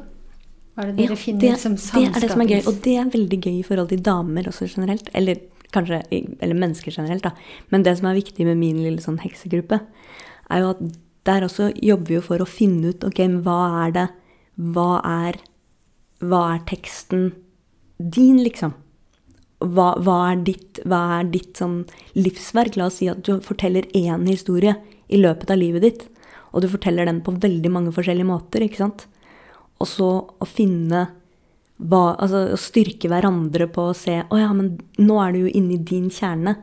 Hva 0.74 0.84
er 0.84 0.90
det 0.90 0.96
dere 0.98 1.14
Ja, 1.14 1.18
finner 1.18 1.44
det, 1.44 1.56
som 1.62 1.74
det 1.78 2.06
er 2.08 2.24
det 2.24 2.30
som 2.32 2.42
er 2.42 2.50
gøy, 2.50 2.62
og 2.70 2.78
det 2.82 2.94
er 2.98 3.10
veldig 3.10 3.38
gøy 3.38 3.58
i 3.58 3.66
forhold 3.66 3.90
til 3.92 4.02
damer 4.06 4.48
også 4.50 4.66
generelt. 4.70 5.10
Eller 5.14 5.42
kanskje 5.74 6.00
eller 6.12 6.54
mennesker 6.54 6.94
generelt, 6.94 7.26
da. 7.26 7.32
Men 7.70 7.86
det 7.86 7.96
som 7.98 8.10
er 8.10 8.18
viktig 8.18 8.46
med 8.46 8.58
min 8.58 8.80
lille 8.82 9.02
sånn 9.02 9.20
heksegruppe, 9.22 9.80
er 10.50 10.62
jo 10.62 10.70
at 10.74 10.84
der 11.24 11.46
også 11.46 11.70
jobber 11.80 12.10
vi 12.10 12.18
jo 12.18 12.24
for 12.24 12.42
å 12.42 12.48
finne 12.48 12.92
ut 12.92 13.04
ok, 13.06 13.20
men 13.24 13.42
hva 13.46 13.60
er 13.84 13.94
det 13.96 14.08
Hva 14.54 15.00
er, 15.02 15.40
hva 16.22 16.40
er 16.54 16.60
teksten 16.68 17.32
din, 17.98 18.36
liksom? 18.44 18.74
Hva, 19.58 19.94
hva, 19.98 20.18
er 20.30 20.44
ditt, 20.46 20.78
hva 20.86 21.00
er 21.16 21.30
ditt 21.32 21.58
sånn 21.58 21.80
livsverk? 22.14 22.76
La 22.78 22.86
oss 22.86 23.00
si 23.00 23.08
at 23.10 23.24
du 23.26 23.40
forteller 23.42 23.88
én 23.96 24.28
historie 24.28 24.76
i 25.10 25.18
løpet 25.18 25.50
av 25.50 25.58
livet 25.58 25.82
ditt, 25.82 26.04
og 26.52 26.62
du 26.62 26.68
forteller 26.70 27.08
den 27.10 27.18
på 27.26 27.34
veldig 27.42 27.72
mange 27.74 27.94
forskjellige 27.96 28.28
måter, 28.28 28.62
ikke 28.62 28.84
sant? 28.84 29.06
Og 29.82 29.90
så 29.90 30.10
å 30.22 30.46
finne 30.46 31.08
hva, 31.82 32.14
altså 32.14 32.44
å 32.54 32.60
styrke 32.60 33.10
hverandre 33.10 33.66
på 33.74 33.88
å 33.90 33.96
se 33.98 34.20
Å 34.22 34.38
ja, 34.38 34.52
men 34.54 34.76
nå 35.02 35.18
er 35.18 35.34
du 35.34 35.40
jo 35.42 35.54
inni 35.58 35.80
din 35.82 36.06
kjerne. 36.14 36.60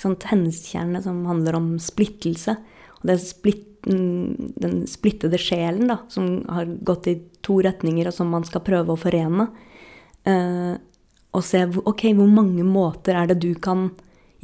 Hennes 0.00 0.60
kjerne 0.68 1.00
som 1.04 1.24
handler 1.28 1.56
om 1.56 1.72
splittelse. 1.80 2.58
Og 3.00 3.08
det 3.08 3.16
splitt, 3.22 3.86
mm, 3.88 4.52
den 4.60 4.86
splittede 4.90 5.38
sjelen, 5.40 5.88
da, 5.88 6.00
som 6.08 6.44
har 6.48 6.68
gått 6.84 7.08
i 7.08 7.16
to 7.42 7.60
retninger, 7.64 8.08
og 8.08 8.14
som 8.14 8.28
man 8.32 8.44
skal 8.44 8.64
prøve 8.66 8.92
å 8.92 9.00
forene. 9.00 9.48
Eh, 10.28 10.74
og 11.30 11.46
se 11.46 11.62
ok, 11.64 12.10
hvor 12.18 12.28
mange 12.28 12.64
måter 12.66 13.16
er 13.16 13.30
det 13.30 13.40
du 13.40 13.54
kan 13.54 13.90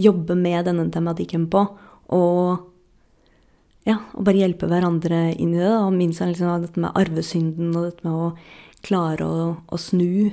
jobbe 0.00 0.36
med 0.38 0.68
denne 0.68 0.86
tematikken 0.92 1.48
på. 1.50 1.64
Og 2.14 2.72
ja, 3.86 4.00
og 4.14 4.26
bare 4.26 4.40
hjelpe 4.40 4.68
hverandre 4.70 5.32
inn 5.34 5.54
i 5.54 5.60
det. 5.60 5.68
Da. 5.68 5.84
Og 5.86 5.94
minst 5.94 6.22
liksom 6.22 6.62
dette 6.62 6.82
med 6.82 6.96
arvesynden 6.98 7.74
og 7.74 7.90
dette 7.90 8.06
med 8.06 8.14
å 8.14 8.30
klare 8.86 9.26
å, 9.26 9.50
å 9.66 9.78
snu, 9.80 10.30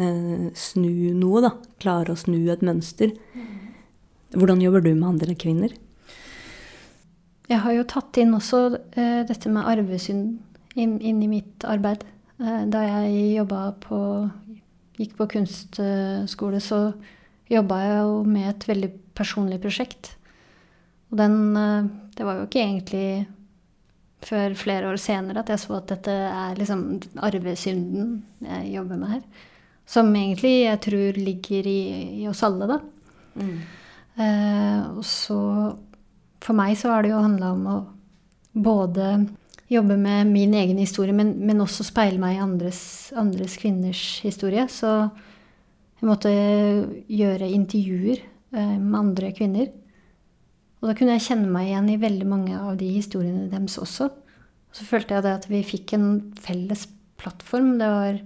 eh, 0.00 0.48
snu 0.56 1.12
noe, 1.16 1.44
da. 1.44 1.54
Klare 1.82 2.14
å 2.14 2.20
snu 2.20 2.42
et 2.52 2.64
mønster. 2.64 3.14
Hvordan 4.36 4.60
jobber 4.62 4.84
du 4.84 4.92
med 4.94 5.08
andre 5.14 5.34
kvinner? 5.34 5.72
Jeg 7.50 7.64
har 7.64 7.74
jo 7.74 7.88
tatt 7.88 8.18
inn 8.22 8.36
også 8.36 8.60
eh, 8.94 9.22
dette 9.26 9.50
med 9.50 9.66
arvesynd 9.66 10.38
inn, 10.78 10.98
inn 11.02 11.18
i 11.22 11.30
mitt 11.30 11.66
arbeid. 11.66 12.04
Eh, 12.38 12.62
da 12.70 12.84
jeg 12.86 13.40
jobba 13.40 13.70
på 13.82 13.98
Gikk 15.00 15.14
på 15.16 15.26
kunstskole, 15.32 16.60
så 16.60 16.90
jobba 17.48 17.78
jeg 17.80 18.00
jo 18.04 18.16
med 18.28 18.48
et 18.50 18.66
veldig 18.68 18.90
personlig 19.16 19.56
prosjekt. 19.62 20.12
Og 21.10 21.18
den 21.18 21.38
eh, 21.56 21.90
Det 22.14 22.26
var 22.26 22.36
jo 22.36 22.46
ikke 22.46 22.60
egentlig 22.62 23.26
før 24.20 24.54
flere 24.54 24.90
år 24.90 24.98
senere 25.00 25.40
at 25.40 25.48
jeg 25.48 25.62
så 25.62 25.78
at 25.78 25.88
dette 25.88 26.12
er 26.12 26.58
liksom 26.58 26.82
arvesynden 27.24 28.10
jeg 28.44 28.74
jobber 28.74 29.00
med 29.00 29.14
her. 29.14 29.22
Som 29.88 30.12
egentlig 30.14 30.66
jeg 30.66 30.80
tror 30.84 31.16
ligger 31.18 31.66
i, 31.66 31.80
i 32.20 32.26
oss 32.28 32.44
alle, 32.46 32.68
da. 32.68 32.78
Eh, 34.20 34.82
og 34.92 35.00
så 35.06 35.40
For 36.40 36.56
meg 36.56 36.76
så 36.80 36.94
har 36.94 37.04
det 37.04 37.12
jo 37.12 37.22
handla 37.22 37.52
om 37.54 37.66
å 37.68 37.78
både 38.52 39.10
jobbe 39.70 39.96
med 40.00 40.30
min 40.32 40.54
egen 40.58 40.80
historie, 40.82 41.14
men, 41.14 41.34
men 41.46 41.62
også 41.62 41.86
speile 41.86 42.18
meg 42.18 42.36
i 42.36 42.42
andres, 42.42 42.80
andres 43.18 43.54
kvinners 43.60 44.02
historie. 44.24 44.64
Så 44.72 44.88
jeg 46.00 46.08
måtte 46.08 46.32
gjøre 46.32 47.50
intervjuer 47.54 48.18
eh, 48.18 48.76
med 48.80 48.98
andre 48.98 49.30
kvinner. 49.36 49.68
Og 50.80 50.88
da 50.88 50.96
kunne 50.96 51.18
jeg 51.18 51.26
kjenne 51.28 51.52
meg 51.52 51.68
igjen 51.68 51.92
i 51.92 52.00
veldig 52.00 52.26
mange 52.28 52.56
av 52.56 52.78
de 52.80 52.88
historiene 52.94 53.50
deres 53.52 53.76
også. 53.78 54.08
Så 54.72 54.86
følte 54.88 55.16
jeg 55.18 55.28
at 55.28 55.48
vi 55.50 55.60
fikk 55.66 55.94
en 55.96 56.08
felles 56.40 56.86
plattform. 57.20 57.74
Det 57.78 57.90
var 57.90 58.20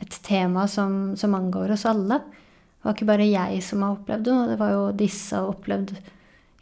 et 0.00 0.16
tema 0.26 0.66
som, 0.68 1.16
som 1.16 1.34
angår 1.38 1.74
oss 1.74 1.86
alle. 1.88 2.20
Det 2.20 2.86
var 2.86 2.96
ikke 2.96 3.10
bare 3.10 3.28
jeg 3.28 3.62
som 3.64 3.84
har 3.84 3.96
opplevd 3.96 4.28
det, 4.28 4.38
det 4.52 4.58
var 4.60 4.74
jo 4.74 4.84
disse 4.96 5.36
har 5.36 5.50
opplevd 5.50 5.96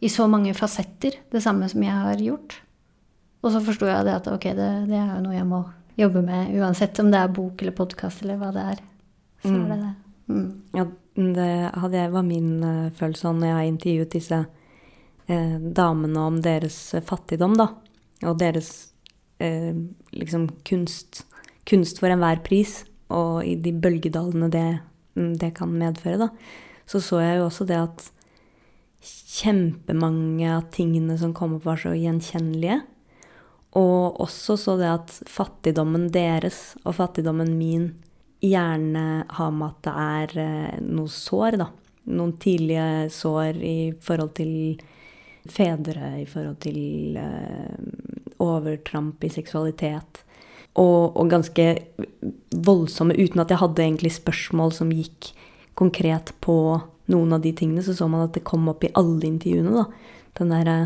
i 0.00 0.08
så 0.12 0.28
mange 0.30 0.54
fasetter, 0.54 1.16
det 1.32 1.42
samme 1.42 1.68
som 1.70 1.82
jeg 1.82 1.94
har 1.94 2.22
gjort. 2.22 2.60
Og 3.42 3.52
så 3.54 3.62
forsto 3.64 3.86
jeg 3.88 4.06
det 4.06 4.14
at 4.18 4.28
ok, 4.30 4.50
det, 4.58 4.68
det 4.90 4.98
er 4.98 5.10
jo 5.16 5.24
noe 5.24 5.36
jeg 5.36 5.48
må 5.48 5.62
jobbe 5.98 6.22
med, 6.22 6.52
uansett 6.58 6.98
om 7.02 7.10
det 7.10 7.20
er 7.20 7.34
bok 7.34 7.62
eller 7.62 7.74
podkast 7.74 8.22
eller 8.22 8.38
hva 8.38 8.52
det 8.54 8.64
er. 8.74 8.82
Så 9.42 9.54
er 9.54 9.64
det 9.66 9.78
det. 9.82 9.94
Mm. 10.28 10.48
Ja, 10.76 10.84
det 11.18 11.50
hadde 11.82 11.98
jeg, 12.02 12.12
var 12.14 12.26
min 12.26 12.50
uh, 12.62 12.90
følelse 12.94 13.32
når 13.34 13.48
jeg 13.48 13.56
har 13.56 13.68
intervjuet 13.68 14.14
disse 14.14 14.38
uh, 14.44 15.56
damene 15.80 16.26
om 16.30 16.38
deres 16.44 16.76
eh, 16.94 17.04
fattigdom, 17.04 17.56
da. 17.58 17.70
Og 18.28 18.38
deres 18.38 18.70
uh, 19.42 19.74
liksom 20.14 20.48
kunst, 20.68 21.24
kunst 21.68 22.02
for 22.02 22.12
enhver 22.12 22.42
pris, 22.46 22.82
og 23.14 23.42
i 23.46 23.56
de 23.58 23.72
bølgedalene 23.72 24.50
det, 24.52 24.68
mm, 25.18 25.34
det 25.40 25.54
kan 25.58 25.74
medføre, 25.74 26.28
da. 26.28 26.30
Så 26.88 27.02
så 27.04 27.22
jeg 27.24 27.40
jo 27.40 27.48
også 27.48 27.66
det 27.68 27.80
at 27.80 28.06
kjempemange 29.02 30.50
av 30.56 30.68
tingene 30.74 31.18
som 31.18 31.34
kom 31.36 31.56
opp, 31.56 31.66
var 31.68 31.80
så 31.80 31.94
gjenkjennelige. 31.96 32.80
Og 33.78 34.20
også 34.24 34.56
så 34.58 34.76
det 34.80 34.90
at 34.90 35.16
fattigdommen 35.28 36.08
deres 36.12 36.72
og 36.84 36.96
fattigdommen 36.98 37.52
min 37.58 37.90
gjerne 38.42 39.24
har 39.34 39.50
med 39.54 39.74
at 39.74 39.82
det 39.84 39.94
er 40.04 40.38
eh, 40.44 40.78
noe 40.86 41.10
sår, 41.10 41.58
da. 41.60 41.68
Noen 42.08 42.32
tidlige 42.40 43.08
sår 43.12 43.58
i 43.60 43.78
forhold 44.00 44.32
til 44.38 44.52
fedre, 45.48 46.14
i 46.22 46.26
forhold 46.28 46.56
til 46.64 47.18
eh, 47.20 47.76
overtramp 48.42 49.24
i 49.26 49.32
seksualitet. 49.32 50.22
Og, 50.78 51.16
og, 51.16 51.26
ganske 51.30 51.66
voldsomme, 52.54 53.16
uten 53.18 53.42
at 53.42 53.50
jeg 53.50 53.60
hadde 53.60 53.82
egentlig 53.82 54.14
spørsmål 54.14 54.72
som 54.76 54.92
gikk 54.94 55.32
konkret 55.78 56.30
på 56.44 56.78
noen 57.12 57.34
av 57.36 57.42
de 57.44 57.52
tingene, 57.56 57.82
så 57.84 57.94
så 57.96 58.08
man 58.10 58.26
at 58.26 58.36
det 58.36 58.46
kom 58.48 58.68
opp 58.70 58.84
i 58.84 58.92
alle 58.98 59.26
intervjuene, 59.28 59.72
da. 59.74 60.14
Den 60.38 60.52
derre 60.54 60.76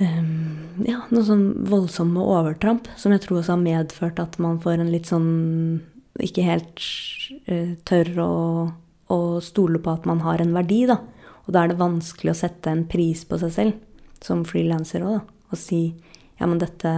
um, 0.00 0.82
Ja, 0.84 1.04
noe 1.12 1.24
sånn 1.24 1.46
voldsomme 1.70 2.24
overtramp 2.34 2.90
som 3.00 3.14
jeg 3.14 3.24
tror 3.24 3.40
også 3.40 3.54
har 3.54 3.62
medført 3.62 4.20
at 4.20 4.36
man 4.42 4.58
får 4.60 4.82
en 4.82 4.90
litt 4.92 5.08
sånn 5.08 5.30
Ikke 6.20 6.44
helt 6.44 6.82
uh, 7.48 7.72
tør 7.88 8.12
å, 8.20 8.34
å 9.14 9.20
stole 9.44 9.80
på 9.80 9.94
at 9.94 10.08
man 10.08 10.20
har 10.26 10.42
en 10.42 10.52
verdi, 10.56 10.84
da. 10.90 10.98
Og 11.46 11.54
da 11.54 11.64
er 11.64 11.72
det 11.72 11.80
vanskelig 11.80 12.34
å 12.34 12.40
sette 12.42 12.70
en 12.70 12.84
pris 12.90 13.24
på 13.26 13.38
seg 13.40 13.54
selv, 13.54 13.80
som 14.22 14.44
frilanser 14.46 15.06
òg, 15.06 15.20
da. 15.20 15.40
Og 15.52 15.60
si 15.60 15.82
ja, 16.40 16.48
men 16.48 16.60
dette 16.60 16.92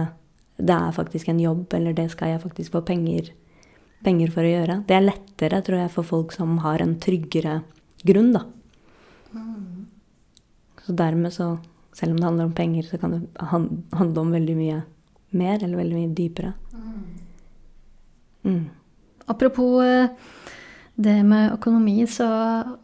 det 0.55 0.75
er 0.75 0.93
faktisk 0.95 1.27
en 1.27 1.39
jobb, 1.39 1.73
eller 1.75 1.95
det 1.95 2.07
skal 2.13 2.31
jeg 2.31 2.43
faktisk 2.45 2.75
få 2.77 2.81
penger, 2.87 3.31
penger 4.03 4.33
for 4.33 4.45
å 4.45 4.51
gjøre. 4.51 4.81
Det 4.87 4.97
er 4.97 5.07
lettere, 5.07 5.61
tror 5.65 5.79
jeg, 5.83 5.93
for 5.93 6.07
folk 6.07 6.35
som 6.35 6.57
har 6.65 6.83
en 6.83 6.97
tryggere 7.01 7.61
grunn, 8.05 8.33
da. 8.35 8.43
Så 10.85 10.93
dermed 10.93 11.33
så, 11.33 11.55
selv 11.97 12.13
om 12.13 12.19
det 12.19 12.27
handler 12.27 12.49
om 12.49 12.57
penger, 12.57 12.85
så 12.85 12.99
kan 13.01 13.15
det 13.15 13.21
handle 13.49 14.21
om 14.21 14.33
veldig 14.35 14.57
mye 14.59 14.81
mer, 15.35 15.57
eller 15.63 15.79
veldig 15.79 15.97
mye 15.97 16.15
dypere. 16.15 16.53
Mm. 18.45 18.65
Apropos 19.25 19.81
eh, 19.81 20.09
det 20.95 21.17
med 21.25 21.55
økonomi, 21.57 22.05
så 22.07 22.27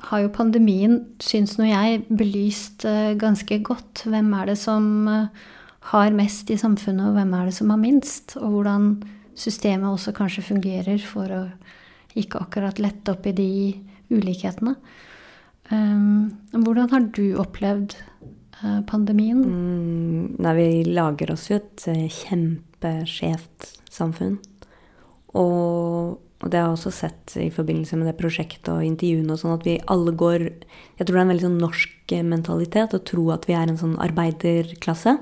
har 0.09 0.23
jo 0.23 0.33
pandemien, 0.33 0.97
syns 1.21 1.55
nå 1.59 1.69
jeg, 1.69 2.01
belyst 2.09 2.85
eh, 2.89 3.13
ganske 3.19 3.61
godt 3.63 4.03
hvem 4.09 4.33
er 4.39 4.49
det 4.49 4.57
som 4.59 5.07
eh, 5.07 5.45
har 5.93 6.17
mest 6.17 6.49
i 6.49 6.57
samfunnet, 6.59 7.11
og 7.11 7.19
hvem 7.19 7.35
er 7.37 7.47
det 7.47 7.55
som 7.55 7.69
har 7.69 7.79
minst? 7.81 8.35
Og 8.41 8.57
hvordan 8.57 8.89
systemet 9.37 9.89
også 9.89 10.13
kanskje 10.15 10.45
fungerer 10.45 11.01
for 11.05 11.31
å 11.31 11.41
ikke 12.17 12.41
akkurat 12.43 12.79
lette 12.81 13.13
opp 13.13 13.27
i 13.29 13.35
de 13.35 13.51
ulikhetene. 14.11 14.75
Um, 15.71 16.33
hvordan 16.51 16.89
har 16.91 17.05
du 17.15 17.37
opplevd 17.39 17.95
eh, 17.95 18.81
pandemien? 18.89 19.39
Mm, 19.39 20.41
nei, 20.43 20.55
vi 20.57 20.65
lager 20.89 21.31
oss 21.31 21.47
jo 21.47 21.61
et 21.61 21.85
eh, 21.87 22.09
kjempeskjevt 22.11 23.69
samfunn. 23.91 24.35
Og, 25.39 26.19
og 26.19 26.51
det 26.51 26.59
har 26.59 26.67
jeg 26.67 26.75
også 26.75 26.91
sett 26.91 27.37
i 27.39 27.47
forbindelse 27.53 27.95
med 27.95 28.09
det 28.09 28.17
prosjektet 28.19 28.67
og 28.73 28.83
intervjuene 28.83 29.37
sånn, 29.39 29.55
at 29.55 29.63
vi 29.63 29.77
alle 29.87 30.11
går 30.11 30.43
Jeg 30.43 31.05
tror 31.05 31.15
det 31.15 31.21
er 31.21 31.23
en 31.23 31.31
veldig 31.31 31.47
sånn 31.47 31.61
norsk 31.63 32.15
eh, 32.17 32.27
mentalitet 32.27 32.97
å 32.97 33.03
tro 33.07 33.29
at 33.31 33.47
vi 33.47 33.55
er 33.55 33.71
en 33.71 33.79
sånn 33.79 33.95
arbeiderklasse. 34.03 35.15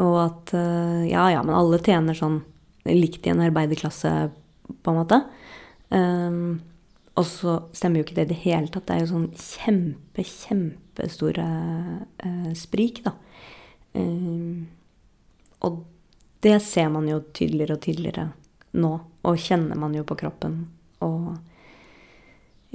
Og 0.00 0.16
at 0.24 0.56
eh, 0.56 1.08
ja, 1.12 1.28
ja, 1.36 1.44
men 1.44 1.56
alle 1.56 1.84
tjener 1.84 2.16
sånn 2.16 2.40
likt 2.94 3.26
i 3.26 3.32
en 3.32 3.42
arbeiderklasse, 3.46 4.12
på 4.82 4.92
en 4.92 4.98
måte. 4.98 5.20
Um, 5.90 6.60
og 7.16 7.24
så 7.28 7.52
stemmer 7.76 8.00
jo 8.00 8.06
ikke 8.06 8.16
det 8.18 8.26
i 8.26 8.32
det 8.34 8.40
hele 8.42 8.70
tatt. 8.70 8.86
Det 8.88 8.96
er 8.96 9.04
jo 9.04 9.12
sånn 9.12 9.28
kjempe, 9.40 10.24
kjempestore 10.26 11.46
uh, 12.26 12.50
sprik, 12.58 13.02
da. 13.06 13.14
Um, 13.96 14.66
og 15.64 15.84
det 16.44 16.58
ser 16.62 16.90
man 16.92 17.08
jo 17.08 17.22
tydeligere 17.34 17.78
og 17.78 17.84
tydeligere 17.86 18.26
nå, 18.76 18.92
og 19.26 19.40
kjenner 19.40 19.78
man 19.80 19.94
jo 19.96 20.04
på 20.06 20.18
kroppen. 20.20 20.66
Og 21.04 21.32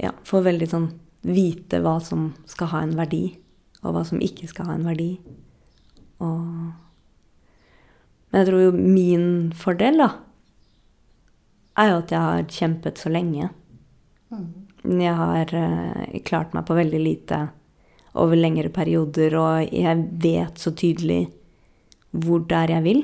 ja, 0.02 0.10
får 0.26 0.48
veldig 0.48 0.68
sånn 0.70 0.88
vite 1.22 1.78
hva 1.82 1.98
som 2.02 2.32
skal 2.50 2.72
ha 2.72 2.82
en 2.82 2.96
verdi, 2.98 3.24
og 3.82 3.94
hva 3.94 4.02
som 4.06 4.22
ikke 4.22 4.48
skal 4.50 4.70
ha 4.70 4.76
en 4.78 4.88
verdi. 4.88 5.12
Og 6.22 6.72
Men 8.32 8.40
jeg 8.40 8.48
tror 8.48 8.62
jo 8.64 8.72
min 8.72 9.26
fordel, 9.52 10.00
da, 10.00 10.08
er 11.76 11.90
jo 11.90 11.98
at 12.00 12.12
jeg 12.12 12.24
har 12.26 12.46
kjempet 12.48 13.00
så 13.00 13.12
lenge. 13.12 13.50
Jeg 14.82 15.16
har 15.18 15.52
uh, 15.52 16.20
klart 16.24 16.56
meg 16.56 16.64
på 16.68 16.76
veldig 16.76 17.00
lite 17.00 17.42
over 18.18 18.36
lengre 18.36 18.72
perioder, 18.72 19.36
og 19.36 19.72
jeg 19.72 20.06
vet 20.24 20.60
så 20.60 20.72
tydelig 20.76 21.26
hvor 22.12 22.42
det 22.48 22.56
er 22.56 22.74
jeg 22.76 22.86
vil, 22.88 23.02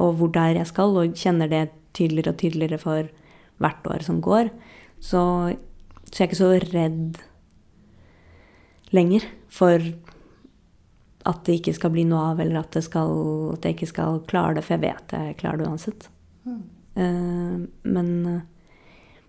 og 0.00 0.16
hvor 0.16 0.32
det 0.32 0.42
er 0.42 0.60
jeg 0.60 0.70
skal, 0.72 0.96
og 0.96 1.16
kjenner 1.16 1.48
det 1.48 1.66
tydeligere 1.96 2.34
og 2.34 2.40
tydeligere 2.40 2.80
for 2.80 3.08
hvert 3.60 3.88
år 3.92 4.04
som 4.04 4.20
går. 4.24 4.50
Så, 5.00 5.20
så 6.08 6.16
jeg 6.16 6.24
er 6.24 6.28
ikke 6.28 6.40
så 6.40 6.52
redd 6.72 7.20
lenger 8.96 9.28
for 9.52 9.84
at 11.28 11.42
det 11.44 11.58
ikke 11.58 11.74
skal 11.76 11.92
bli 11.94 12.06
noe 12.08 12.30
av, 12.32 12.40
eller 12.40 12.62
at, 12.62 12.78
skal, 12.84 13.10
at 13.56 13.66
jeg 13.66 13.76
ikke 13.76 13.90
skal 13.90 14.22
klare 14.30 14.56
det, 14.56 14.64
for 14.66 14.76
jeg 14.76 14.84
vet 14.86 15.16
jeg 15.16 15.36
klarer 15.40 15.60
det 15.60 15.68
uansett. 15.68 16.08
Mm. 16.48 16.62
Uh, 17.00 17.56
men, 17.84 18.08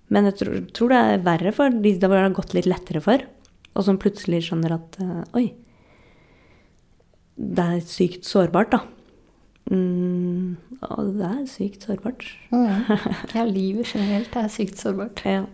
men, 0.08 0.30
jeg 0.30 0.38
tror, 0.40 0.56
tror, 0.72 0.94
det 0.94 1.02
er 1.02 1.26
verre 1.28 1.54
for 1.56 1.82
de 1.84 1.94
det 2.00 2.12
har 2.12 2.32
gått 2.36 2.56
litt 2.58 2.70
lettere 2.70 3.04
for, 3.04 3.26
og 3.76 3.88
som 3.88 4.00
plutselig 4.02 4.46
skjønner 4.48 4.78
at 4.78 4.98
uh, 5.04 5.22
oi, 5.38 5.52
det 7.42 7.68
er 7.76 7.86
sykt 7.88 8.28
sårbart, 8.28 8.76
da. 8.76 8.82
Mm, 9.72 10.58
og 10.90 11.14
det 11.20 11.28
er 11.28 11.44
sykt 11.50 11.86
sårbart. 11.88 12.26
Mm. 12.52 12.88
Ja, 13.36 13.46
livet 13.48 13.92
generelt 13.94 14.36
er 14.36 14.52
sykt 14.52 14.82
sårbart. 14.82 15.24
Ja. 15.28 15.48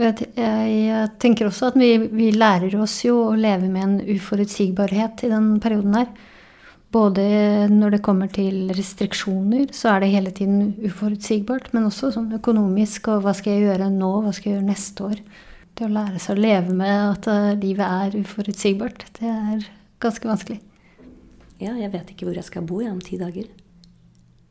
Jeg, 0.00 1.08
tenker 1.20 1.50
også 1.50 1.68
at 1.68 1.76
vi, 1.76 1.90
vi, 2.08 2.30
lærer 2.32 2.72
oss 2.80 3.02
jo 3.04 3.18
å 3.26 3.36
leve 3.36 3.68
med 3.68 3.82
en 3.84 4.16
uforutsigbarhet 4.16 5.26
i 5.26 5.32
den 5.32 5.58
perioden 5.60 5.98
her. 5.98 6.08
Både 6.92 7.24
når 7.72 7.96
det 7.96 8.02
kommer 8.04 8.28
til 8.32 8.72
restriksjoner, 8.72 9.68
så 9.76 9.94
er 9.94 10.02
det 10.02 10.10
hele 10.12 10.32
tiden 10.32 10.74
uforutsigbart. 10.84 11.70
Men 11.76 11.90
også 11.90 12.12
sånn 12.16 12.32
økonomisk, 12.36 13.12
og 13.12 13.26
hva 13.26 13.36
skal 13.36 13.56
jeg 13.56 13.68
gjøre 13.68 13.92
nå, 13.92 14.12
hva 14.24 14.32
skal 14.32 14.50
jeg 14.50 14.58
gjøre 14.58 14.70
neste 14.70 15.08
år? 15.10 15.22
Det 15.76 15.88
å 15.88 15.92
lære 15.92 16.20
seg 16.20 16.36
å 16.36 16.44
leve 16.44 16.76
med 16.76 16.96
at 16.98 17.28
uh, 17.32 17.52
livet 17.56 17.86
er 18.08 18.20
uforutsigbart, 18.20 19.06
det 19.20 19.28
er 19.28 19.64
ganske 20.04 20.28
vanskelig. 20.28 20.60
Ja, 21.62 21.72
jeg 21.78 21.92
vet 21.92 22.12
ikke 22.12 22.28
hvor 22.28 22.36
jeg 22.36 22.48
skal 22.48 22.64
bo 22.68 22.80
jeg, 22.82 22.92
om 22.92 23.00
ti 23.00 23.20
dager. 23.20 23.48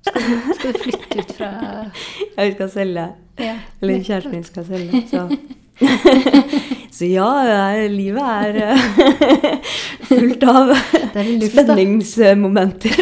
Skal 0.02 0.22
du, 0.22 0.54
skal 0.58 0.74
du 0.74 0.80
flytte 0.82 1.20
ut 1.20 1.34
fra 1.38 1.50
Ja, 2.36 2.44
vi 2.44 2.52
skal 2.56 2.70
selge. 2.74 3.08
Ja. 3.42 3.56
Eller 3.82 4.04
kjæresten 4.04 4.32
min 4.34 4.44
skal 4.44 4.66
selge. 4.66 5.04
Så, 5.12 5.28
så 6.98 7.10
ja, 7.10 7.30
livet 7.90 8.22
er 8.22 8.62
eh, 8.66 8.80
fullt 10.10 10.44
av 10.50 10.74
spenningsmomenter. 11.52 12.98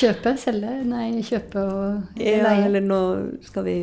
Kjøpe, 0.00 0.32
selge? 0.40 0.70
Nei, 0.88 1.08
kjøpe 1.26 1.60
og 1.60 2.16
leie? 2.16 2.38
Ja, 2.40 2.54
eller 2.64 2.80
nå 2.84 3.00
skal 3.44 3.66
vi 3.66 3.74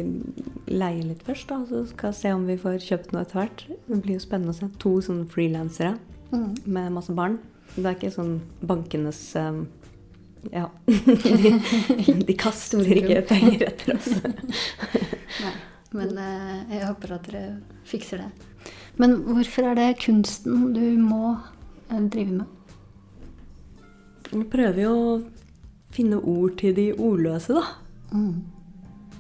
leie 0.65 1.03
litt 1.05 1.21
først, 1.27 1.45
da. 1.51 1.59
Så 1.69 1.83
skal 1.91 2.15
vi 2.15 2.21
se 2.23 2.31
om 2.33 2.47
vi 2.49 2.57
får 2.61 2.79
kjøpt 2.87 3.13
noe 3.13 3.21
etter 3.21 3.43
hvert. 3.43 3.65
Det 3.69 3.99
blir 4.01 4.17
jo 4.17 4.23
spennende 4.23 4.55
å 4.55 4.57
se. 4.57 4.69
To 4.81 4.95
sånne 5.05 5.27
frilansere 5.29 5.93
mm. 6.31 6.65
med 6.65 6.95
masse 6.95 7.13
barn. 7.13 7.37
Det 7.75 7.85
er 7.85 7.99
ikke 7.99 8.15
sånn 8.15 8.39
bankenes 8.65 9.19
um, 9.37 9.67
Ja. 10.51 10.69
De, 10.85 11.53
de, 12.27 12.35
kaster 12.39 12.87
ikke 12.93 13.21
penger 13.29 13.65
etter 13.67 13.95
oss. 13.97 14.09
Nei, 15.43 15.53
men 15.97 16.13
uh, 16.19 16.53
jeg 16.71 16.83
håper 16.85 17.15
at 17.17 17.27
dere 17.29 17.43
fikser 17.87 18.23
det. 18.23 18.71
Men 18.97 19.17
hvorfor 19.27 19.71
er 19.71 19.79
det 19.79 19.89
kunsten 20.03 20.71
du 20.75 20.85
må 21.01 21.35
uh, 21.35 22.03
drive 22.07 22.41
med? 22.41 22.45
Vi 24.31 24.43
prøver 24.51 24.81
jo 24.83 24.95
å 24.97 25.11
finne 25.95 26.19
ord 26.19 26.57
til 26.59 26.75
de 26.77 26.89
ordløse, 26.93 27.55
da. 27.55 27.63
Mm. 28.11 28.33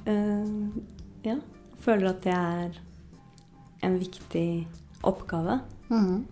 Uh, 0.07 0.81
ja. 1.27 1.37
Føler 1.83 2.11
at 2.11 2.25
det 2.25 2.33
er 2.35 2.81
en 3.87 3.95
viktig 4.01 4.49
oppgave. 5.07 5.61
Mm. 5.89 6.25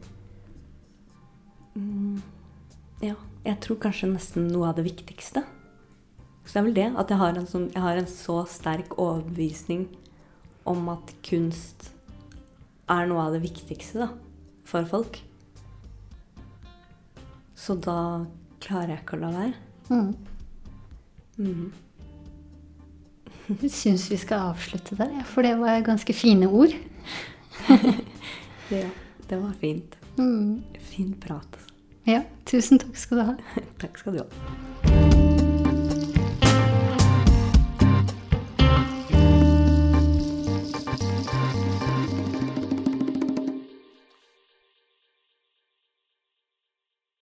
Mm, 1.76 2.22
ja, 3.04 3.16
jeg 3.46 3.60
tror 3.62 3.78
kanskje 3.84 4.10
nesten 4.10 4.50
noe 4.50 4.72
av 4.72 4.80
det 4.80 4.88
viktigste. 4.88 5.44
Så 6.46 6.52
det 6.52 6.60
er 6.60 6.66
vel 6.68 6.78
det 6.78 6.88
at 7.02 7.12
jeg 7.12 7.22
har 7.22 7.38
en, 7.38 7.48
sånn, 7.50 7.70
jeg 7.74 7.84
har 7.84 8.00
en 8.00 8.10
så 8.10 8.40
sterk 8.50 8.98
overbevisning 9.02 9.88
om 10.70 10.90
at 10.94 11.14
kunst 11.26 11.92
er 12.90 13.08
noe 13.10 13.24
av 13.24 13.36
det 13.36 13.42
viktigste 13.46 14.04
da, 14.04 14.10
for 14.66 14.86
folk. 14.90 15.20
Så 17.58 17.78
da 17.82 18.26
klarer 18.62 18.96
jeg 18.96 19.04
ikke 19.04 19.18
å 19.18 19.24
la 19.24 19.32
være. 19.34 19.56
Mm. 19.90 20.12
Mm. 21.38 21.66
Jeg 23.62 23.72
syns 23.74 24.08
vi 24.10 24.18
skal 24.22 24.52
avslutte 24.52 24.98
der, 24.98 25.22
for 25.30 25.46
det 25.46 25.54
var 25.62 25.86
ganske 25.86 26.14
fine 26.18 26.50
ord. 26.50 26.74
ja, 28.74 28.90
det 29.30 29.38
var 29.38 29.54
fint. 29.62 29.98
Mm. 30.18 30.62
Fin 30.90 31.14
prat. 31.22 31.58
Ja, 32.06 32.22
tusen 32.46 32.78
takk 32.82 32.98
skal 33.02 33.18
du 33.18 33.24
ha. 33.32 33.36
takk 33.82 33.98
skal 33.98 34.14
du 34.14 34.22
ha. 34.22 34.26